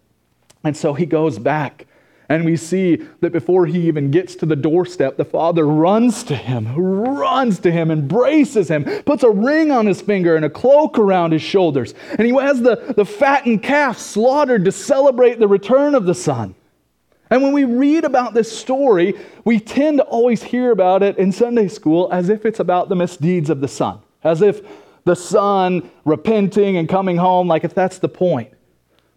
And 0.62 0.76
so 0.76 0.94
he 0.94 1.06
goes 1.06 1.38
back 1.38 1.86
And 2.28 2.44
we 2.44 2.56
see 2.56 2.96
that 3.20 3.32
before 3.32 3.66
he 3.66 3.86
even 3.86 4.10
gets 4.10 4.34
to 4.36 4.46
the 4.46 4.56
doorstep, 4.56 5.16
the 5.16 5.24
father 5.24 5.66
runs 5.66 6.24
to 6.24 6.34
him, 6.34 6.74
runs 6.74 7.60
to 7.60 7.70
him, 7.70 7.90
embraces 7.90 8.68
him, 8.68 8.84
puts 9.04 9.22
a 9.22 9.30
ring 9.30 9.70
on 9.70 9.86
his 9.86 10.00
finger 10.00 10.34
and 10.34 10.44
a 10.44 10.50
cloak 10.50 10.98
around 10.98 11.32
his 11.32 11.42
shoulders. 11.42 11.94
And 12.18 12.26
he 12.26 12.34
has 12.34 12.62
the, 12.62 12.94
the 12.96 13.04
fattened 13.04 13.62
calf 13.62 13.98
slaughtered 13.98 14.64
to 14.64 14.72
celebrate 14.72 15.38
the 15.38 15.48
return 15.48 15.94
of 15.94 16.04
the 16.04 16.14
son. 16.14 16.56
And 17.30 17.42
when 17.42 17.52
we 17.52 17.64
read 17.64 18.04
about 18.04 18.34
this 18.34 18.56
story, 18.56 19.14
we 19.44 19.58
tend 19.58 19.98
to 19.98 20.04
always 20.04 20.42
hear 20.42 20.70
about 20.70 21.02
it 21.02 21.18
in 21.18 21.32
Sunday 21.32 21.68
school 21.68 22.08
as 22.12 22.28
if 22.28 22.44
it's 22.44 22.60
about 22.60 22.88
the 22.88 22.96
misdeeds 22.96 23.50
of 23.50 23.60
the 23.60 23.68
son, 23.68 24.00
as 24.22 24.42
if 24.42 24.62
the 25.04 25.16
son 25.16 25.88
repenting 26.04 26.76
and 26.76 26.88
coming 26.88 27.16
home, 27.16 27.46
like 27.48 27.64
if 27.64 27.74
that's 27.74 27.98
the 27.98 28.08
point. 28.08 28.52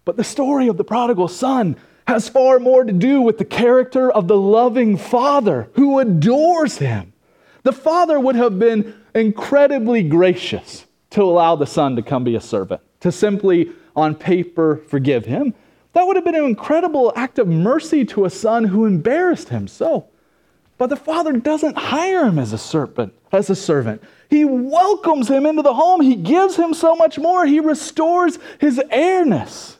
But 0.05 0.17
the 0.17 0.23
story 0.23 0.67
of 0.67 0.77
the 0.77 0.83
prodigal 0.83 1.27
son 1.27 1.75
has 2.09 2.27
far 2.27 2.57
more 2.57 2.83
to 2.83 2.91
do 2.91 3.21
with 3.21 3.37
the 3.37 3.45
character 3.45 4.09
of 4.11 4.27
the 4.27 4.35
loving 4.35 4.97
father 4.97 5.69
who 5.73 5.99
adores 5.99 6.79
him. 6.79 7.13
The 7.61 7.71
father 7.71 8.19
would 8.19 8.35
have 8.35 8.57
been 8.57 8.95
incredibly 9.13 10.01
gracious 10.01 10.87
to 11.11 11.21
allow 11.21 11.55
the 11.55 11.67
son 11.67 11.95
to 11.97 12.01
come 12.01 12.23
be 12.23 12.33
a 12.33 12.41
servant, 12.41 12.81
to 13.01 13.11
simply 13.11 13.71
on 13.95 14.15
paper 14.15 14.81
forgive 14.87 15.25
him. 15.25 15.53
That 15.93 16.07
would 16.07 16.15
have 16.15 16.25
been 16.25 16.33
an 16.33 16.45
incredible 16.45 17.13
act 17.15 17.37
of 17.37 17.47
mercy 17.47 18.03
to 18.05 18.25
a 18.25 18.29
son 18.31 18.63
who 18.63 18.85
embarrassed 18.85 19.49
him 19.49 19.67
so. 19.67 20.07
But 20.79 20.89
the 20.89 20.95
father 20.95 21.33
doesn't 21.33 21.77
hire 21.77 22.25
him 22.25 22.39
as 22.39 22.53
a 22.53 22.57
servant, 22.57 23.13
as 23.31 23.51
a 23.51 23.55
servant. 23.55 24.01
He 24.31 24.45
welcomes 24.45 25.29
him 25.29 25.45
into 25.45 25.61
the 25.61 25.75
home. 25.75 26.01
He 26.01 26.15
gives 26.15 26.55
him 26.55 26.73
so 26.73 26.95
much 26.95 27.19
more. 27.19 27.45
He 27.45 27.59
restores 27.59 28.39
his 28.59 28.81
heirness. 28.89 29.78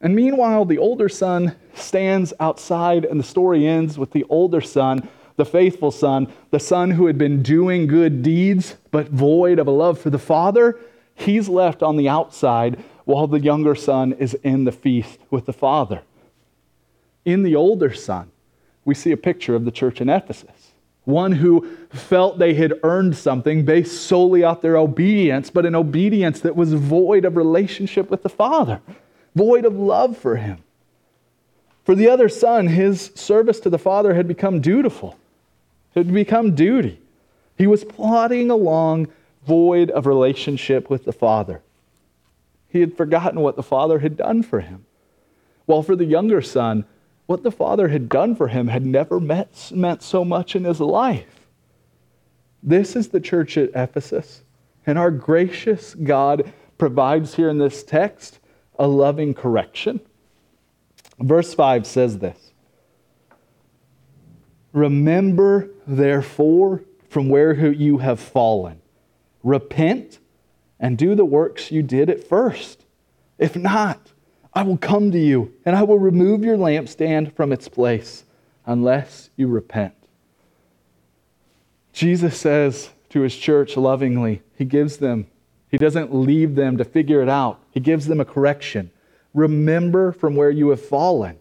And 0.00 0.14
meanwhile, 0.14 0.64
the 0.64 0.78
older 0.78 1.08
son 1.08 1.56
stands 1.74 2.32
outside, 2.38 3.04
and 3.04 3.18
the 3.18 3.24
story 3.24 3.66
ends 3.66 3.98
with 3.98 4.12
the 4.12 4.24
older 4.28 4.60
son, 4.60 5.08
the 5.36 5.44
faithful 5.44 5.90
son, 5.90 6.32
the 6.50 6.60
son 6.60 6.92
who 6.92 7.06
had 7.06 7.18
been 7.18 7.42
doing 7.42 7.86
good 7.86 8.22
deeds 8.22 8.76
but 8.90 9.08
void 9.08 9.58
of 9.58 9.66
a 9.66 9.72
love 9.72 9.98
for 10.00 10.10
the 10.10 10.18
father. 10.18 10.78
He's 11.14 11.48
left 11.48 11.82
on 11.82 11.96
the 11.96 12.08
outside 12.08 12.82
while 13.04 13.26
the 13.26 13.40
younger 13.40 13.74
son 13.74 14.12
is 14.12 14.34
in 14.42 14.64
the 14.64 14.72
feast 14.72 15.18
with 15.30 15.46
the 15.46 15.52
father. 15.52 16.02
In 17.24 17.42
the 17.42 17.56
older 17.56 17.92
son, 17.92 18.30
we 18.84 18.94
see 18.94 19.12
a 19.12 19.16
picture 19.16 19.54
of 19.54 19.64
the 19.64 19.70
church 19.70 20.00
in 20.00 20.08
Ephesus 20.08 20.72
one 21.08 21.32
who 21.32 21.66
felt 21.88 22.38
they 22.38 22.52
had 22.52 22.74
earned 22.82 23.16
something 23.16 23.64
based 23.64 24.02
solely 24.02 24.44
off 24.44 24.60
their 24.60 24.76
obedience, 24.76 25.48
but 25.48 25.64
an 25.64 25.74
obedience 25.74 26.40
that 26.40 26.54
was 26.54 26.74
void 26.74 27.24
of 27.24 27.34
relationship 27.34 28.10
with 28.10 28.22
the 28.22 28.28
Father 28.28 28.78
void 29.34 29.64
of 29.64 29.74
love 29.74 30.16
for 30.16 30.36
him. 30.36 30.58
For 31.84 31.94
the 31.94 32.08
other 32.08 32.28
son, 32.28 32.68
his 32.68 33.10
service 33.14 33.60
to 33.60 33.70
the 33.70 33.78
father 33.78 34.14
had 34.14 34.28
become 34.28 34.60
dutiful, 34.60 35.18
it 35.94 36.06
had 36.06 36.14
become 36.14 36.54
duty. 36.54 37.00
He 37.56 37.66
was 37.66 37.84
plodding 37.84 38.50
along 38.50 39.08
void 39.46 39.90
of 39.90 40.06
relationship 40.06 40.88
with 40.88 41.04
the 41.04 41.12
father. 41.12 41.60
He 42.68 42.80
had 42.80 42.96
forgotten 42.96 43.40
what 43.40 43.56
the 43.56 43.62
father 43.62 43.98
had 43.98 44.16
done 44.16 44.42
for 44.42 44.60
him. 44.60 44.84
While 45.66 45.82
for 45.82 45.96
the 45.96 46.04
younger 46.04 46.40
son, 46.40 46.84
what 47.26 47.42
the 47.42 47.50
father 47.50 47.88
had 47.88 48.08
done 48.08 48.36
for 48.36 48.48
him 48.48 48.68
had 48.68 48.86
never 48.86 49.18
met, 49.18 49.72
meant 49.74 50.02
so 50.02 50.24
much 50.24 50.54
in 50.54 50.64
his 50.64 50.80
life. 50.80 51.48
This 52.62 52.96
is 52.96 53.08
the 53.08 53.20
church 53.20 53.56
at 53.56 53.70
Ephesus. 53.74 54.42
And 54.86 54.98
our 54.98 55.10
gracious 55.10 55.94
God 55.94 56.52
provides 56.78 57.34
here 57.34 57.48
in 57.48 57.58
this 57.58 57.82
text 57.82 58.38
a 58.78 58.86
loving 58.86 59.34
correction. 59.34 60.00
Verse 61.18 61.54
5 61.54 61.86
says 61.86 62.18
this 62.18 62.52
Remember, 64.72 65.70
therefore, 65.86 66.82
from 67.08 67.28
where 67.28 67.72
you 67.72 67.98
have 67.98 68.20
fallen. 68.20 68.80
Repent 69.42 70.18
and 70.78 70.98
do 70.98 71.14
the 71.14 71.24
works 71.24 71.72
you 71.72 71.82
did 71.82 72.10
at 72.10 72.22
first. 72.22 72.84
If 73.38 73.56
not, 73.56 74.12
I 74.52 74.62
will 74.62 74.76
come 74.76 75.10
to 75.12 75.18
you 75.18 75.54
and 75.64 75.74
I 75.74 75.82
will 75.82 75.98
remove 75.98 76.44
your 76.44 76.56
lampstand 76.56 77.34
from 77.34 77.52
its 77.52 77.68
place 77.68 78.24
unless 78.66 79.30
you 79.36 79.48
repent. 79.48 79.94
Jesus 81.92 82.38
says 82.38 82.90
to 83.10 83.20
his 83.22 83.36
church 83.36 83.76
lovingly, 83.76 84.42
He 84.56 84.64
gives 84.64 84.98
them 84.98 85.26
he 85.70 85.76
doesn't 85.76 86.14
leave 86.14 86.54
them 86.54 86.78
to 86.78 86.84
figure 86.84 87.22
it 87.22 87.28
out, 87.28 87.60
He 87.70 87.80
gives 87.80 88.06
them 88.06 88.20
a 88.20 88.24
correction. 88.24 88.90
Remember 89.34 90.12
from 90.12 90.36
where 90.36 90.50
you 90.50 90.70
have 90.70 90.80
fallen. 90.80 91.38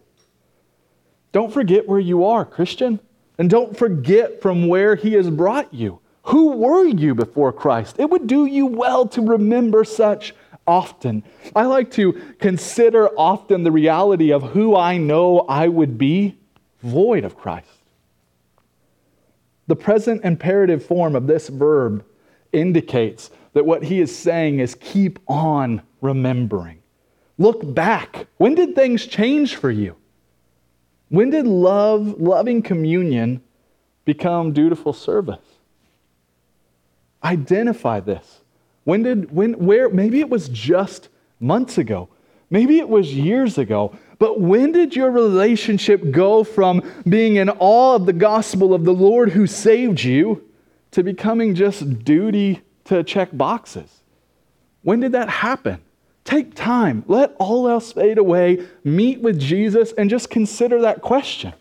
Don't 1.32 1.54
forget 1.54 1.88
where 1.88 2.00
you 2.00 2.26
are, 2.26 2.46
Christian. 2.46 3.00
And 3.38 3.50
don't 3.50 3.78
forget 3.78 4.42
from 4.42 4.68
where 4.68 4.96
He 4.96 5.13
has 5.13 5.30
brought 5.30 5.74
you. 5.74 6.00
Who 6.24 6.58
were 6.58 6.86
you 6.86 7.16
before 7.16 7.54
Christ? 7.54 7.96
It 8.00 8.10
would 8.10 8.28
do 8.28 8.46
you 8.46 8.66
well 8.66 9.08
to 9.10 9.22
remember 9.22 9.86
such 9.86 10.36
often. 10.66 11.24
I 11.56 11.66
like 11.66 11.92
to 11.92 12.13
consider 12.40 13.08
often 13.18 13.63
the 13.63 13.72
reality 13.72 14.34
of 14.34 14.44
who 14.44 14.76
I 14.76 14.98
know 14.98 15.46
I 15.48 15.70
would 15.70 15.98
be 15.98 16.38
void 16.84 17.24
of 17.24 17.38
Christ. 17.38 17.70
The 19.68 19.78
present 19.78 20.26
imperative 20.26 20.86
form 20.86 21.16
of 21.16 21.28
this 21.28 21.48
verb 21.48 22.04
indicates 22.52 23.30
that 23.58 23.65
what 23.65 23.82
he 23.84 24.00
is 24.00 24.15
saying 24.15 24.60
is 24.60 24.76
keep 24.76 25.17
on 25.28 25.82
remembering. 26.00 26.78
Look 27.39 27.74
back. 27.74 28.28
When 28.38 28.54
did 28.54 28.76
things 28.76 29.08
change 29.08 29.56
for 29.56 29.72
you? 29.72 29.96
When 31.10 31.32
did 31.32 31.48
love, 31.48 32.22
loving 32.22 32.62
communion, 32.62 33.41
become 34.06 34.54
dutiful 34.54 34.93
service? 34.93 35.39
Identify 37.24 38.02
this. 38.02 38.41
When 38.84 39.02
did, 39.02 39.32
when, 39.32 39.54
where, 39.54 39.89
maybe 39.89 40.20
it 40.20 40.30
was 40.30 40.50
just 40.50 41.10
months 41.39 41.80
ago. 41.80 42.10
Maybe 42.52 42.78
it 42.78 42.88
was 42.88 43.12
years 43.12 43.58
ago. 43.58 43.98
But 44.20 44.39
when 44.39 44.72
did 44.72 44.96
your 44.96 45.10
relationship 45.10 46.12
go 46.12 46.43
from 46.43 46.84
being 47.10 47.38
in 47.38 47.50
awe 47.50 47.96
of 47.96 48.06
the 48.06 48.13
gospel 48.13 48.76
of 48.76 48.86
the 48.86 48.93
Lord 48.93 49.32
who 49.32 49.48
saved 49.48 50.04
you 50.04 50.48
to 50.91 51.02
becoming 51.02 51.56
just 51.56 52.04
duty 52.04 52.62
to 52.88 53.04
check 53.04 53.30
boxes. 53.32 54.02
When 54.82 55.00
did 55.00 55.13
that 55.13 55.30
happen? 55.30 55.82
Take 56.23 56.56
time, 56.56 57.06
let 57.08 57.36
all 57.39 57.69
else 57.69 57.93
fade 57.93 58.17
away, 58.17 58.67
meet 58.84 59.21
with 59.21 59.39
Jesus, 59.39 59.93
and 59.93 60.10
just 60.10 60.30
consider 60.30 60.82
that 60.82 61.02
question. 61.02 61.54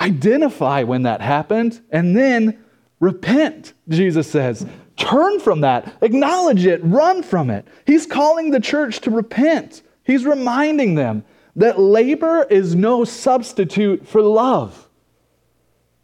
Identify 0.00 0.82
when 0.82 1.02
that 1.04 1.22
happened, 1.22 1.80
and 1.90 2.16
then 2.16 2.62
repent, 3.00 3.72
Jesus 3.88 4.30
says. 4.30 4.66
Turn 4.96 5.40
from 5.40 5.62
that, 5.62 5.96
acknowledge 6.02 6.66
it, 6.66 6.80
run 6.82 7.22
from 7.22 7.50
it. 7.50 7.66
He's 7.86 8.04
calling 8.04 8.50
the 8.50 8.60
church 8.60 9.00
to 9.00 9.10
repent. 9.10 9.82
He's 10.04 10.24
reminding 10.24 10.94
them 10.94 11.24
that 11.56 11.78
labor 11.78 12.44
is 12.44 12.74
no 12.74 13.04
substitute 13.04 14.06
for 14.06 14.20
love. 14.20 14.87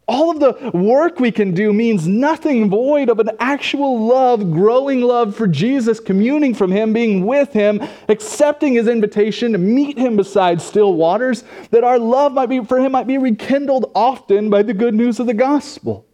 All 0.07 0.29
of 0.29 0.39
the 0.39 0.69
work 0.77 1.19
we 1.19 1.31
can 1.31 1.53
do 1.55 1.73
means 1.73 2.07
nothing 2.07 2.69
void 2.69 3.09
of 3.09 3.19
an 3.19 3.31
actual 3.39 4.05
love, 4.05 4.51
growing 4.51 5.01
love 5.01 5.35
for 5.35 5.47
Jesus, 5.47 5.99
communing 5.99 6.53
from 6.53 6.71
Him, 6.71 6.93
being 6.93 7.25
with 7.25 7.51
Him, 7.53 7.81
accepting 8.07 8.73
His 8.73 8.87
invitation 8.87 9.53
to 9.53 9.57
meet 9.57 9.97
Him 9.97 10.15
beside 10.15 10.61
still 10.61 10.93
waters, 10.93 11.43
that 11.71 11.83
our 11.83 11.97
love 11.97 12.33
might 12.33 12.49
be, 12.49 12.63
for 12.63 12.79
Him 12.79 12.91
might 12.91 13.07
be 13.07 13.17
rekindled 13.17 13.91
often 13.95 14.51
by 14.51 14.61
the 14.61 14.75
good 14.75 14.93
news 14.93 15.19
of 15.19 15.25
the 15.25 15.33
gospel. 15.33 16.05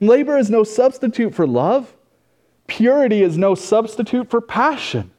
Labor 0.00 0.38
is 0.38 0.48
no 0.48 0.64
substitute 0.64 1.34
for 1.34 1.46
love, 1.46 1.94
purity 2.68 3.22
is 3.22 3.36
no 3.36 3.54
substitute 3.54 4.30
for 4.30 4.40
passion. 4.40 5.10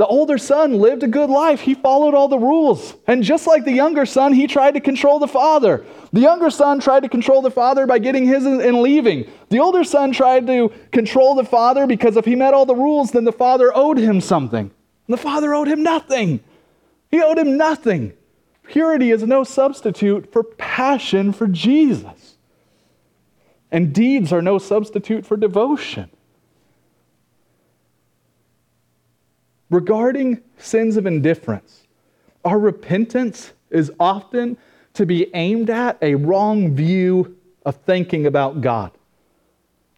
The 0.00 0.06
older 0.06 0.38
son 0.38 0.78
lived 0.78 1.02
a 1.02 1.06
good 1.06 1.28
life. 1.28 1.60
He 1.60 1.74
followed 1.74 2.14
all 2.14 2.26
the 2.26 2.38
rules. 2.38 2.94
And 3.06 3.22
just 3.22 3.46
like 3.46 3.66
the 3.66 3.72
younger 3.72 4.06
son, 4.06 4.32
he 4.32 4.46
tried 4.46 4.72
to 4.72 4.80
control 4.80 5.18
the 5.18 5.28
father. 5.28 5.84
The 6.14 6.22
younger 6.22 6.48
son 6.48 6.80
tried 6.80 7.02
to 7.02 7.08
control 7.10 7.42
the 7.42 7.50
father 7.50 7.86
by 7.86 7.98
getting 7.98 8.24
his 8.24 8.46
and 8.46 8.80
leaving. 8.80 9.30
The 9.50 9.58
older 9.58 9.84
son 9.84 10.12
tried 10.12 10.46
to 10.46 10.72
control 10.90 11.34
the 11.34 11.44
father 11.44 11.86
because 11.86 12.16
if 12.16 12.24
he 12.24 12.34
met 12.34 12.54
all 12.54 12.64
the 12.64 12.74
rules, 12.74 13.10
then 13.10 13.24
the 13.24 13.30
father 13.30 13.76
owed 13.76 13.98
him 13.98 14.22
something. 14.22 14.70
And 14.70 15.18
the 15.18 15.18
father 15.18 15.52
owed 15.52 15.68
him 15.68 15.82
nothing. 15.82 16.40
He 17.10 17.20
owed 17.20 17.36
him 17.36 17.58
nothing. 17.58 18.14
Purity 18.68 19.10
is 19.10 19.22
no 19.24 19.44
substitute 19.44 20.32
for 20.32 20.44
passion 20.44 21.34
for 21.34 21.46
Jesus. 21.46 22.38
And 23.70 23.92
deeds 23.92 24.32
are 24.32 24.40
no 24.40 24.56
substitute 24.56 25.26
for 25.26 25.36
devotion. 25.36 26.08
Regarding 29.70 30.42
sins 30.58 30.96
of 30.96 31.06
indifference, 31.06 31.86
our 32.44 32.58
repentance 32.58 33.52
is 33.70 33.92
often 34.00 34.56
to 34.94 35.06
be 35.06 35.30
aimed 35.34 35.70
at 35.70 35.96
a 36.02 36.16
wrong 36.16 36.74
view 36.74 37.36
of 37.64 37.76
thinking 37.76 38.26
about 38.26 38.60
God. 38.60 38.90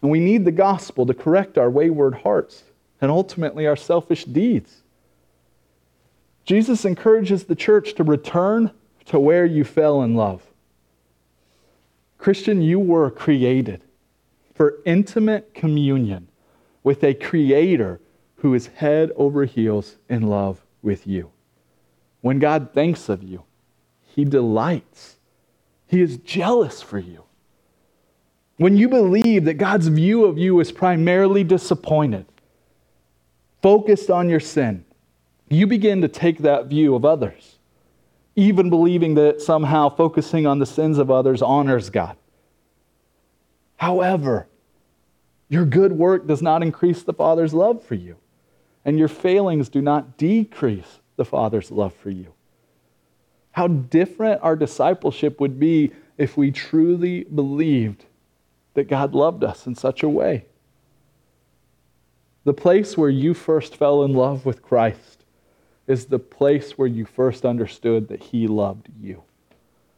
And 0.02 0.10
we 0.10 0.20
need 0.20 0.44
the 0.44 0.52
gospel 0.52 1.06
to 1.06 1.14
correct 1.14 1.56
our 1.56 1.70
wayward 1.70 2.14
hearts 2.16 2.64
and 3.00 3.10
ultimately 3.10 3.66
our 3.66 3.76
selfish 3.76 4.24
deeds. 4.24 4.82
Jesus 6.44 6.84
encourages 6.84 7.44
the 7.44 7.54
church 7.54 7.94
to 7.94 8.04
return 8.04 8.72
to 9.06 9.18
where 9.18 9.46
you 9.46 9.64
fell 9.64 10.02
in 10.02 10.14
love. 10.14 10.42
Christian, 12.18 12.62
you 12.62 12.78
were 12.78 13.10
created 13.10 13.82
for 14.54 14.78
intimate 14.84 15.54
communion 15.54 16.28
with 16.82 17.02
a 17.04 17.14
creator 17.14 18.00
who 18.42 18.54
is 18.54 18.66
head 18.66 19.12
over 19.14 19.44
heels 19.44 19.96
in 20.08 20.22
love 20.22 20.60
with 20.82 21.06
you. 21.06 21.30
When 22.22 22.40
God 22.40 22.70
thinks 22.74 23.08
of 23.08 23.22
you, 23.22 23.44
he 24.02 24.24
delights. 24.24 25.16
He 25.86 26.02
is 26.02 26.16
jealous 26.18 26.82
for 26.82 26.98
you. 26.98 27.22
When 28.56 28.76
you 28.76 28.88
believe 28.88 29.44
that 29.44 29.54
God's 29.54 29.86
view 29.86 30.24
of 30.24 30.38
you 30.38 30.58
is 30.58 30.72
primarily 30.72 31.44
disappointed, 31.44 32.26
focused 33.62 34.10
on 34.10 34.28
your 34.28 34.40
sin, 34.40 34.84
you 35.48 35.68
begin 35.68 36.00
to 36.00 36.08
take 36.08 36.38
that 36.38 36.66
view 36.66 36.96
of 36.96 37.04
others, 37.04 37.58
even 38.34 38.70
believing 38.70 39.14
that 39.14 39.40
somehow 39.40 39.88
focusing 39.88 40.48
on 40.48 40.58
the 40.58 40.66
sins 40.66 40.98
of 40.98 41.12
others 41.12 41.42
honors 41.42 41.90
God. 41.90 42.16
However, 43.76 44.48
your 45.48 45.64
good 45.64 45.92
work 45.92 46.26
does 46.26 46.42
not 46.42 46.62
increase 46.62 47.04
the 47.04 47.12
Father's 47.12 47.54
love 47.54 47.84
for 47.84 47.94
you, 47.94 48.16
and 48.84 48.98
your 48.98 49.08
failings 49.08 49.68
do 49.68 49.80
not 49.80 50.16
decrease 50.16 51.00
the 51.16 51.24
Father's 51.24 51.70
love 51.70 51.94
for 51.94 52.10
you. 52.10 52.32
How 53.52 53.68
different 53.68 54.42
our 54.42 54.56
discipleship 54.56 55.40
would 55.40 55.60
be 55.60 55.92
if 56.18 56.36
we 56.36 56.50
truly 56.50 57.24
believed 57.24 58.06
that 58.74 58.88
God 58.88 59.14
loved 59.14 59.44
us 59.44 59.66
in 59.66 59.74
such 59.74 60.02
a 60.02 60.08
way. 60.08 60.46
The 62.44 62.54
place 62.54 62.96
where 62.96 63.10
you 63.10 63.34
first 63.34 63.76
fell 63.76 64.02
in 64.02 64.14
love 64.14 64.44
with 64.44 64.62
Christ 64.62 65.24
is 65.86 66.06
the 66.06 66.18
place 66.18 66.78
where 66.78 66.88
you 66.88 67.04
first 67.04 67.44
understood 67.44 68.08
that 68.08 68.22
He 68.22 68.46
loved 68.46 68.88
you. 69.00 69.22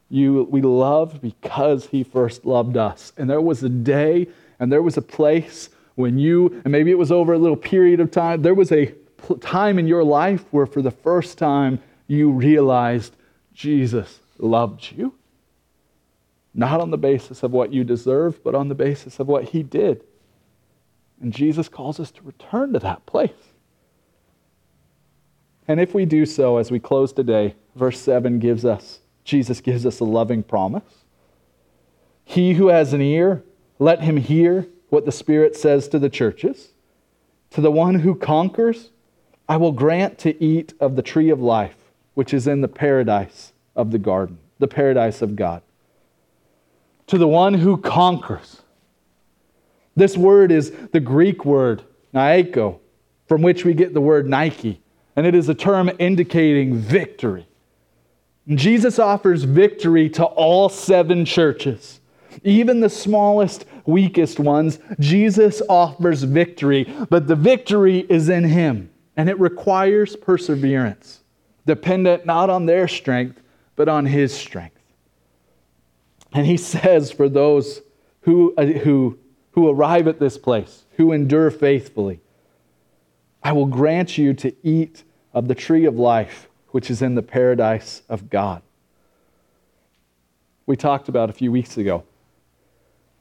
You, 0.09 0.43
we 0.43 0.61
loved 0.61 1.21
because 1.21 1.87
He 1.87 2.03
first 2.03 2.45
loved 2.45 2.77
us. 2.77 3.13
And 3.17 3.29
there 3.29 3.41
was 3.41 3.63
a 3.63 3.69
day 3.69 4.27
and 4.59 4.71
there 4.71 4.81
was 4.81 4.97
a 4.97 5.01
place 5.01 5.69
when 5.95 6.17
you, 6.17 6.61
and 6.63 6.71
maybe 6.71 6.91
it 6.91 6.97
was 6.97 7.11
over 7.11 7.33
a 7.33 7.37
little 7.37 7.57
period 7.57 7.99
of 7.99 8.11
time, 8.11 8.41
there 8.41 8.53
was 8.53 8.71
a 8.71 8.93
time 9.41 9.79
in 9.79 9.87
your 9.87 10.03
life 10.03 10.45
where 10.51 10.65
for 10.65 10.81
the 10.81 10.91
first 10.91 11.37
time 11.37 11.81
you 12.07 12.31
realized 12.31 13.15
Jesus 13.53 14.19
loved 14.37 14.91
you. 14.91 15.13
Not 16.53 16.79
on 16.79 16.91
the 16.91 16.97
basis 16.97 17.43
of 17.43 17.51
what 17.51 17.73
you 17.73 17.83
deserved, 17.83 18.41
but 18.43 18.55
on 18.55 18.69
the 18.69 18.75
basis 18.75 19.19
of 19.19 19.27
what 19.27 19.45
he 19.45 19.63
did. 19.63 20.03
And 21.21 21.33
Jesus 21.33 21.69
calls 21.69 21.99
us 21.99 22.11
to 22.11 22.21
return 22.23 22.73
to 22.73 22.79
that 22.79 23.05
place. 23.05 23.31
And 25.67 25.79
if 25.79 25.93
we 25.93 26.05
do 26.05 26.25
so 26.25 26.57
as 26.57 26.69
we 26.69 26.79
close 26.79 27.11
today, 27.11 27.55
verse 27.75 27.99
7 27.99 28.39
gives 28.39 28.63
us, 28.63 28.99
Jesus 29.23 29.61
gives 29.61 29.85
us 29.85 29.99
a 29.99 30.03
loving 30.03 30.43
promise. 30.43 31.03
He 32.23 32.53
who 32.53 32.67
has 32.67 32.93
an 32.93 33.01
ear, 33.01 33.43
let 33.79 34.01
him 34.01 34.17
hear 34.17 34.67
what 34.89 35.05
the 35.05 35.11
Spirit 35.11 35.55
says 35.55 35.87
to 35.89 35.99
the 35.99 36.09
churches. 36.09 36.69
To 37.51 37.61
the 37.61 37.71
one 37.71 37.95
who 37.95 38.15
conquers, 38.15 38.89
I 39.47 39.57
will 39.57 39.71
grant 39.71 40.17
to 40.19 40.43
eat 40.43 40.73
of 40.79 40.95
the 40.95 41.01
tree 41.01 41.29
of 41.29 41.39
life, 41.41 41.75
which 42.13 42.33
is 42.33 42.47
in 42.47 42.61
the 42.61 42.67
paradise 42.67 43.53
of 43.75 43.91
the 43.91 43.99
garden, 43.99 44.39
the 44.59 44.67
paradise 44.67 45.21
of 45.21 45.35
God. 45.35 45.61
To 47.07 47.17
the 47.17 47.27
one 47.27 47.53
who 47.53 47.77
conquers. 47.77 48.61
This 49.95 50.17
word 50.17 50.51
is 50.51 50.71
the 50.91 50.99
Greek 50.99 51.45
word, 51.45 51.83
nikao, 52.13 52.79
from 53.27 53.41
which 53.41 53.63
we 53.63 53.73
get 53.73 53.93
the 53.93 54.01
word 54.01 54.27
Nike, 54.27 54.81
and 55.15 55.25
it 55.25 55.35
is 55.35 55.47
a 55.47 55.53
term 55.53 55.89
indicating 55.99 56.75
victory. 56.75 57.47
Jesus 58.47 58.99
offers 58.99 59.43
victory 59.43 60.09
to 60.11 60.23
all 60.23 60.69
seven 60.69 61.25
churches. 61.25 61.99
Even 62.43 62.79
the 62.79 62.89
smallest, 62.89 63.65
weakest 63.85 64.39
ones, 64.39 64.79
Jesus 64.99 65.61
offers 65.69 66.23
victory, 66.23 66.91
but 67.09 67.27
the 67.27 67.35
victory 67.35 67.99
is 68.09 68.29
in 68.29 68.43
Him, 68.43 68.89
and 69.15 69.29
it 69.29 69.39
requires 69.39 70.15
perseverance, 70.15 71.21
dependent 71.65 72.25
not 72.25 72.49
on 72.49 72.65
their 72.65 72.87
strength, 72.87 73.41
but 73.75 73.87
on 73.87 74.05
His 74.05 74.33
strength. 74.33 74.79
And 76.33 76.45
He 76.45 76.57
says, 76.57 77.11
for 77.11 77.29
those 77.29 77.81
who, 78.21 78.53
uh, 78.57 78.65
who, 78.65 79.17
who 79.51 79.69
arrive 79.69 80.07
at 80.07 80.19
this 80.19 80.37
place, 80.37 80.85
who 80.97 81.11
endure 81.11 81.51
faithfully, 81.51 82.19
I 83.43 83.51
will 83.51 83.67
grant 83.67 84.17
you 84.17 84.33
to 84.33 84.53
eat 84.63 85.03
of 85.33 85.47
the 85.47 85.55
tree 85.55 85.85
of 85.85 85.97
life, 85.97 86.47
which 86.69 86.89
is 86.89 87.01
in 87.01 87.15
the 87.15 87.21
paradise 87.21 88.01
of 88.09 88.29
God. 88.29 88.63
We 90.65 90.75
talked 90.75 91.09
about 91.09 91.29
a 91.29 91.33
few 91.33 91.51
weeks 91.51 91.77
ago 91.77 92.03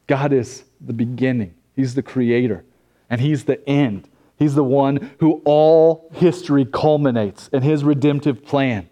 God 0.07 0.33
is 0.33 0.65
the 0.81 0.93
beginning, 0.93 1.55
He's 1.75 1.95
the 1.95 2.03
creator, 2.03 2.65
and 3.09 3.21
He's 3.21 3.45
the 3.45 3.67
end. 3.69 4.09
He's 4.37 4.55
the 4.55 4.65
one 4.65 5.13
who 5.21 5.41
all 5.45 6.11
history 6.13 6.65
culminates 6.65 7.49
in 7.49 7.63
His 7.63 7.85
redemptive 7.85 8.45
plan. 8.45 8.89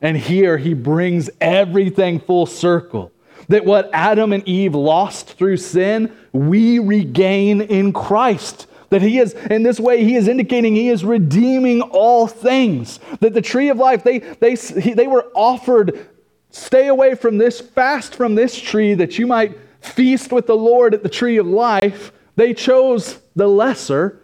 And 0.00 0.16
here 0.16 0.58
He 0.58 0.74
brings 0.74 1.28
everything 1.40 2.20
full 2.20 2.46
circle. 2.46 3.10
That 3.48 3.64
what 3.64 3.90
Adam 3.92 4.32
and 4.32 4.46
Eve 4.48 4.74
lost 4.74 5.32
through 5.32 5.58
sin, 5.58 6.16
we 6.32 6.78
regain 6.78 7.60
in 7.60 7.92
Christ. 7.92 8.66
That 8.90 9.02
he 9.02 9.18
is, 9.18 9.34
in 9.34 9.64
this 9.64 9.80
way, 9.80 10.04
he 10.04 10.14
is 10.14 10.28
indicating 10.28 10.74
he 10.74 10.88
is 10.88 11.04
redeeming 11.04 11.82
all 11.82 12.26
things. 12.26 13.00
That 13.20 13.34
the 13.34 13.42
tree 13.42 13.68
of 13.68 13.76
life, 13.76 14.04
they, 14.04 14.20
they, 14.20 14.54
they 14.54 15.06
were 15.06 15.30
offered, 15.34 16.08
stay 16.50 16.86
away 16.88 17.16
from 17.16 17.36
this, 17.38 17.60
fast 17.60 18.14
from 18.14 18.34
this 18.34 18.58
tree 18.58 18.94
that 18.94 19.18
you 19.18 19.26
might 19.26 19.58
feast 19.84 20.32
with 20.32 20.46
the 20.46 20.56
Lord 20.56 20.94
at 20.94 21.02
the 21.02 21.08
tree 21.08 21.36
of 21.36 21.46
life, 21.46 22.12
they 22.36 22.54
chose 22.54 23.20
the 23.36 23.46
lesser. 23.46 24.20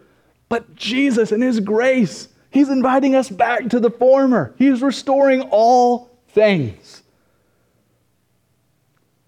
But 0.49 0.75
Jesus, 0.75 1.31
in 1.31 1.41
His 1.41 1.59
grace, 1.59 2.27
He's 2.49 2.69
inviting 2.69 3.15
us 3.15 3.29
back 3.29 3.69
to 3.69 3.79
the 3.79 3.91
former. 3.91 4.53
He's 4.57 4.81
restoring 4.81 5.41
all 5.51 6.11
things. 6.29 7.03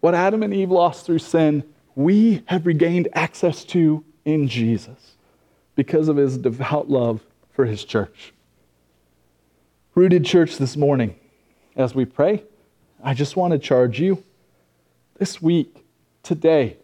What 0.02 0.13
Adam 0.13 0.43
and 0.43 0.54
Eve 0.54 0.72
lost 0.72 1.06
through 1.06 1.19
sin, 1.19 1.63
we 1.96 2.43
have 2.48 2.65
regained 2.65 3.08
access 3.13 3.63
to 3.65 4.04
in 4.26 4.50
Jesus 4.50 5.15
because 5.76 6.10
of 6.10 6.17
His 6.17 6.38
devout 6.38 6.89
love 6.89 7.22
for 7.54 7.65
His 7.65 7.86
church. 7.86 8.34
Rooted 9.96 10.26
Church 10.26 10.58
this 10.58 10.76
morning, 10.76 11.15
as 11.76 11.96
we 11.96 12.04
pray, 12.04 12.43
I 13.04 13.13
just 13.13 13.36
want 13.36 13.52
to 13.54 13.60
charge 13.60 14.00
you 14.00 14.24
this 15.19 15.41
week 15.41 15.83
today, 16.24 16.78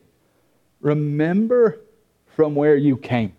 remember 0.82 1.80
from 2.36 2.56
where 2.56 2.75
you 2.75 2.97
came 2.97 3.34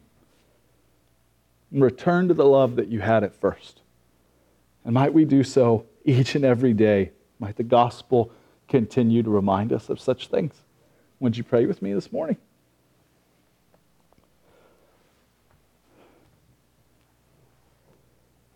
and 1.70 1.82
return 1.82 2.28
to 2.28 2.34
the 2.34 2.44
love 2.44 2.76
that 2.76 2.88
you 2.88 3.00
had 3.00 3.22
at 3.22 3.34
first. 3.34 3.82
And 4.84 4.94
might 4.94 5.12
we 5.12 5.24
do 5.24 5.44
so 5.44 5.86
each 6.04 6.34
and 6.34 6.44
every 6.44 6.72
day? 6.72 7.12
Might 7.38 7.56
the 7.56 7.62
gospel 7.62 8.32
continue 8.68 9.22
to 9.22 9.30
remind 9.30 9.72
us 9.72 9.88
of 9.88 10.00
such 10.00 10.28
things? 10.28 10.54
Would 11.20 11.36
you 11.36 11.44
pray 11.44 11.66
with 11.66 11.82
me 11.82 11.92
this 11.92 12.10
morning? 12.10 12.36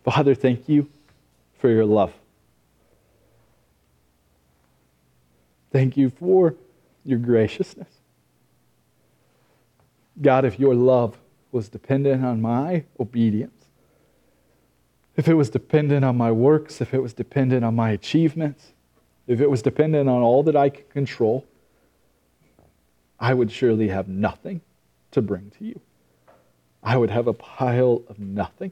Father, 0.03 0.35
thank 0.35 0.69
you 0.69 0.87
for 1.57 1.69
your 1.69 1.85
love. 1.85 2.13
Thank 5.71 5.97
you 5.97 6.09
for 6.09 6.55
your 7.05 7.19
graciousness. 7.19 7.87
God, 10.21 10.45
if 10.45 10.59
your 10.59 10.75
love 10.75 11.17
was 11.51 11.69
dependent 11.69 12.25
on 12.25 12.41
my 12.41 12.83
obedience, 12.99 13.65
if 15.15 15.27
it 15.27 15.35
was 15.35 15.49
dependent 15.49 16.03
on 16.03 16.17
my 16.17 16.31
works, 16.31 16.81
if 16.81 16.93
it 16.93 17.01
was 17.01 17.13
dependent 17.13 17.63
on 17.63 17.75
my 17.75 17.91
achievements, 17.91 18.73
if 19.27 19.39
it 19.39 19.49
was 19.49 19.61
dependent 19.61 20.09
on 20.09 20.21
all 20.21 20.43
that 20.43 20.55
I 20.55 20.69
could 20.69 20.89
control, 20.89 21.45
I 23.19 23.33
would 23.33 23.51
surely 23.51 23.87
have 23.89 24.07
nothing 24.07 24.61
to 25.11 25.21
bring 25.21 25.51
to 25.57 25.65
you. 25.65 25.79
I 26.83 26.97
would 26.97 27.09
have 27.09 27.27
a 27.27 27.33
pile 27.33 28.03
of 28.07 28.19
nothing. 28.19 28.71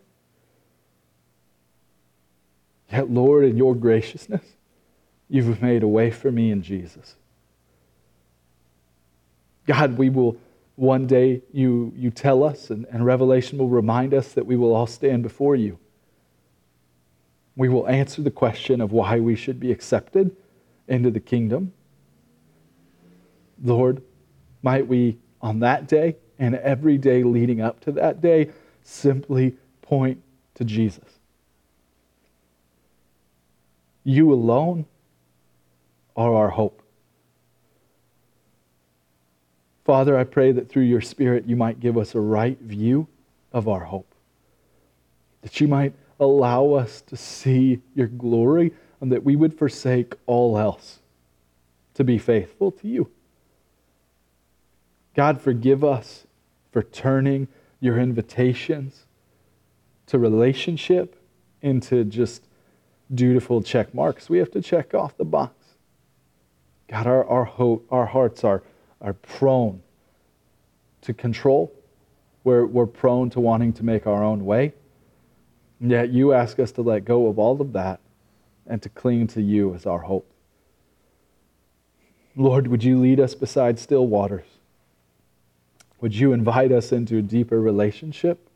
Yet, 2.91 3.09
Lord, 3.09 3.45
in 3.45 3.57
your 3.57 3.73
graciousness, 3.73 4.43
you've 5.29 5.61
made 5.61 5.81
a 5.81 5.87
way 5.87 6.11
for 6.11 6.31
me 6.31 6.51
in 6.51 6.61
Jesus. 6.61 7.15
God, 9.65 9.97
we 9.97 10.09
will 10.09 10.37
one 10.75 11.05
day, 11.05 11.41
you, 11.51 11.93
you 11.95 12.09
tell 12.09 12.43
us, 12.43 12.69
and, 12.69 12.85
and 12.91 13.05
Revelation 13.05 13.59
will 13.59 13.69
remind 13.69 14.13
us 14.13 14.33
that 14.33 14.45
we 14.45 14.55
will 14.55 14.73
all 14.73 14.87
stand 14.87 15.21
before 15.21 15.55
you. 15.55 15.77
We 17.55 17.69
will 17.69 17.87
answer 17.87 18.23
the 18.23 18.31
question 18.31 18.81
of 18.81 18.91
why 18.91 19.19
we 19.19 19.35
should 19.35 19.59
be 19.59 19.71
accepted 19.71 20.35
into 20.87 21.11
the 21.11 21.19
kingdom. 21.19 21.73
Lord, 23.63 24.01
might 24.63 24.87
we 24.87 25.19
on 25.41 25.59
that 25.59 25.87
day 25.87 26.15
and 26.39 26.55
every 26.55 26.97
day 26.97 27.23
leading 27.23 27.61
up 27.61 27.79
to 27.81 27.91
that 27.93 28.21
day 28.21 28.49
simply 28.81 29.55
point 29.81 30.21
to 30.55 30.65
Jesus. 30.65 31.19
You 34.03 34.33
alone 34.33 34.85
are 36.15 36.33
our 36.33 36.49
hope. 36.49 36.82
Father, 39.83 40.17
I 40.17 40.23
pray 40.23 40.51
that 40.51 40.69
through 40.69 40.83
your 40.83 41.01
Spirit 41.01 41.45
you 41.45 41.55
might 41.55 41.79
give 41.79 41.97
us 41.97 42.15
a 42.15 42.19
right 42.19 42.59
view 42.59 43.07
of 43.51 43.67
our 43.67 43.85
hope, 43.85 44.13
that 45.41 45.59
you 45.59 45.67
might 45.67 45.93
allow 46.19 46.71
us 46.71 47.01
to 47.01 47.17
see 47.17 47.81
your 47.93 48.07
glory, 48.07 48.73
and 49.01 49.11
that 49.11 49.23
we 49.23 49.35
would 49.35 49.57
forsake 49.57 50.15
all 50.25 50.57
else 50.57 50.99
to 51.93 52.03
be 52.03 52.17
faithful 52.17 52.71
to 52.71 52.87
you. 52.87 53.09
God, 55.15 55.41
forgive 55.41 55.83
us 55.83 56.25
for 56.71 56.81
turning 56.81 57.47
your 57.79 57.99
invitations 57.99 59.05
to 60.07 60.17
relationship 60.17 61.19
into 61.61 62.03
just 62.03 62.47
dutiful 63.13 63.61
check 63.61 63.93
marks. 63.93 64.29
We 64.29 64.37
have 64.39 64.51
to 64.51 64.61
check 64.61 64.93
off 64.93 65.17
the 65.17 65.25
box. 65.25 65.53
God, 66.87 67.07
our, 67.07 67.25
our, 67.25 67.45
hope, 67.45 67.85
our 67.91 68.05
hearts 68.07 68.43
are, 68.43 68.63
are 69.03 69.13
prone 69.13 69.81
to 71.01 71.13
control. 71.13 71.71
We're, 72.43 72.65
we're 72.65 72.87
prone 72.87 73.29
to 73.31 73.39
wanting 73.39 73.73
to 73.73 73.83
make 73.83 74.07
our 74.07 74.23
own 74.23 74.45
way. 74.45 74.73
And 75.79 75.91
yet 75.91 76.09
you 76.09 76.33
ask 76.33 76.59
us 76.59 76.71
to 76.73 76.81
let 76.81 77.03
go 77.03 77.27
of 77.27 77.37
all 77.37 77.61
of 77.61 77.73
that 77.73 77.99
and 78.65 78.81
to 78.81 78.89
cling 78.89 79.27
to 79.27 79.41
you 79.41 79.75
as 79.75 79.85
our 79.85 79.99
hope. 79.99 80.29
Lord, 82.35 82.67
would 82.67 82.83
you 82.83 82.99
lead 82.99 83.19
us 83.19 83.35
beside 83.35 83.77
still 83.77 84.07
waters? 84.07 84.45
Would 85.99 86.15
you 86.15 86.33
invite 86.33 86.71
us 86.71 86.91
into 86.91 87.17
a 87.17 87.21
deeper 87.21 87.61
relationship? 87.61 88.49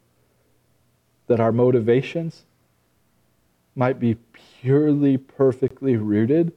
That 1.27 1.39
our 1.39 1.51
motivations 1.51 2.45
might 3.75 3.99
be 3.99 4.15
purely, 4.61 5.17
perfectly 5.17 5.97
rooted 5.97 6.53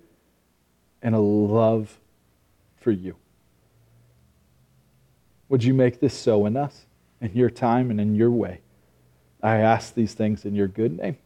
in 1.02 1.12
a 1.12 1.20
love 1.20 1.98
for 2.80 2.92
you. 2.92 3.16
Would 5.50 5.64
you 5.64 5.74
make 5.74 5.98
this 5.98 6.14
so 6.14 6.46
in 6.46 6.56
us, 6.56 6.86
in 7.20 7.32
your 7.34 7.50
time 7.50 7.90
and 7.90 8.00
in 8.00 8.14
your 8.14 8.30
way? 8.30 8.60
I 9.42 9.56
ask 9.56 9.94
these 9.94 10.14
things 10.14 10.44
in 10.44 10.54
your 10.54 10.68
good 10.68 10.96
name. 10.96 11.18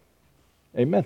Amen. 0.77 1.05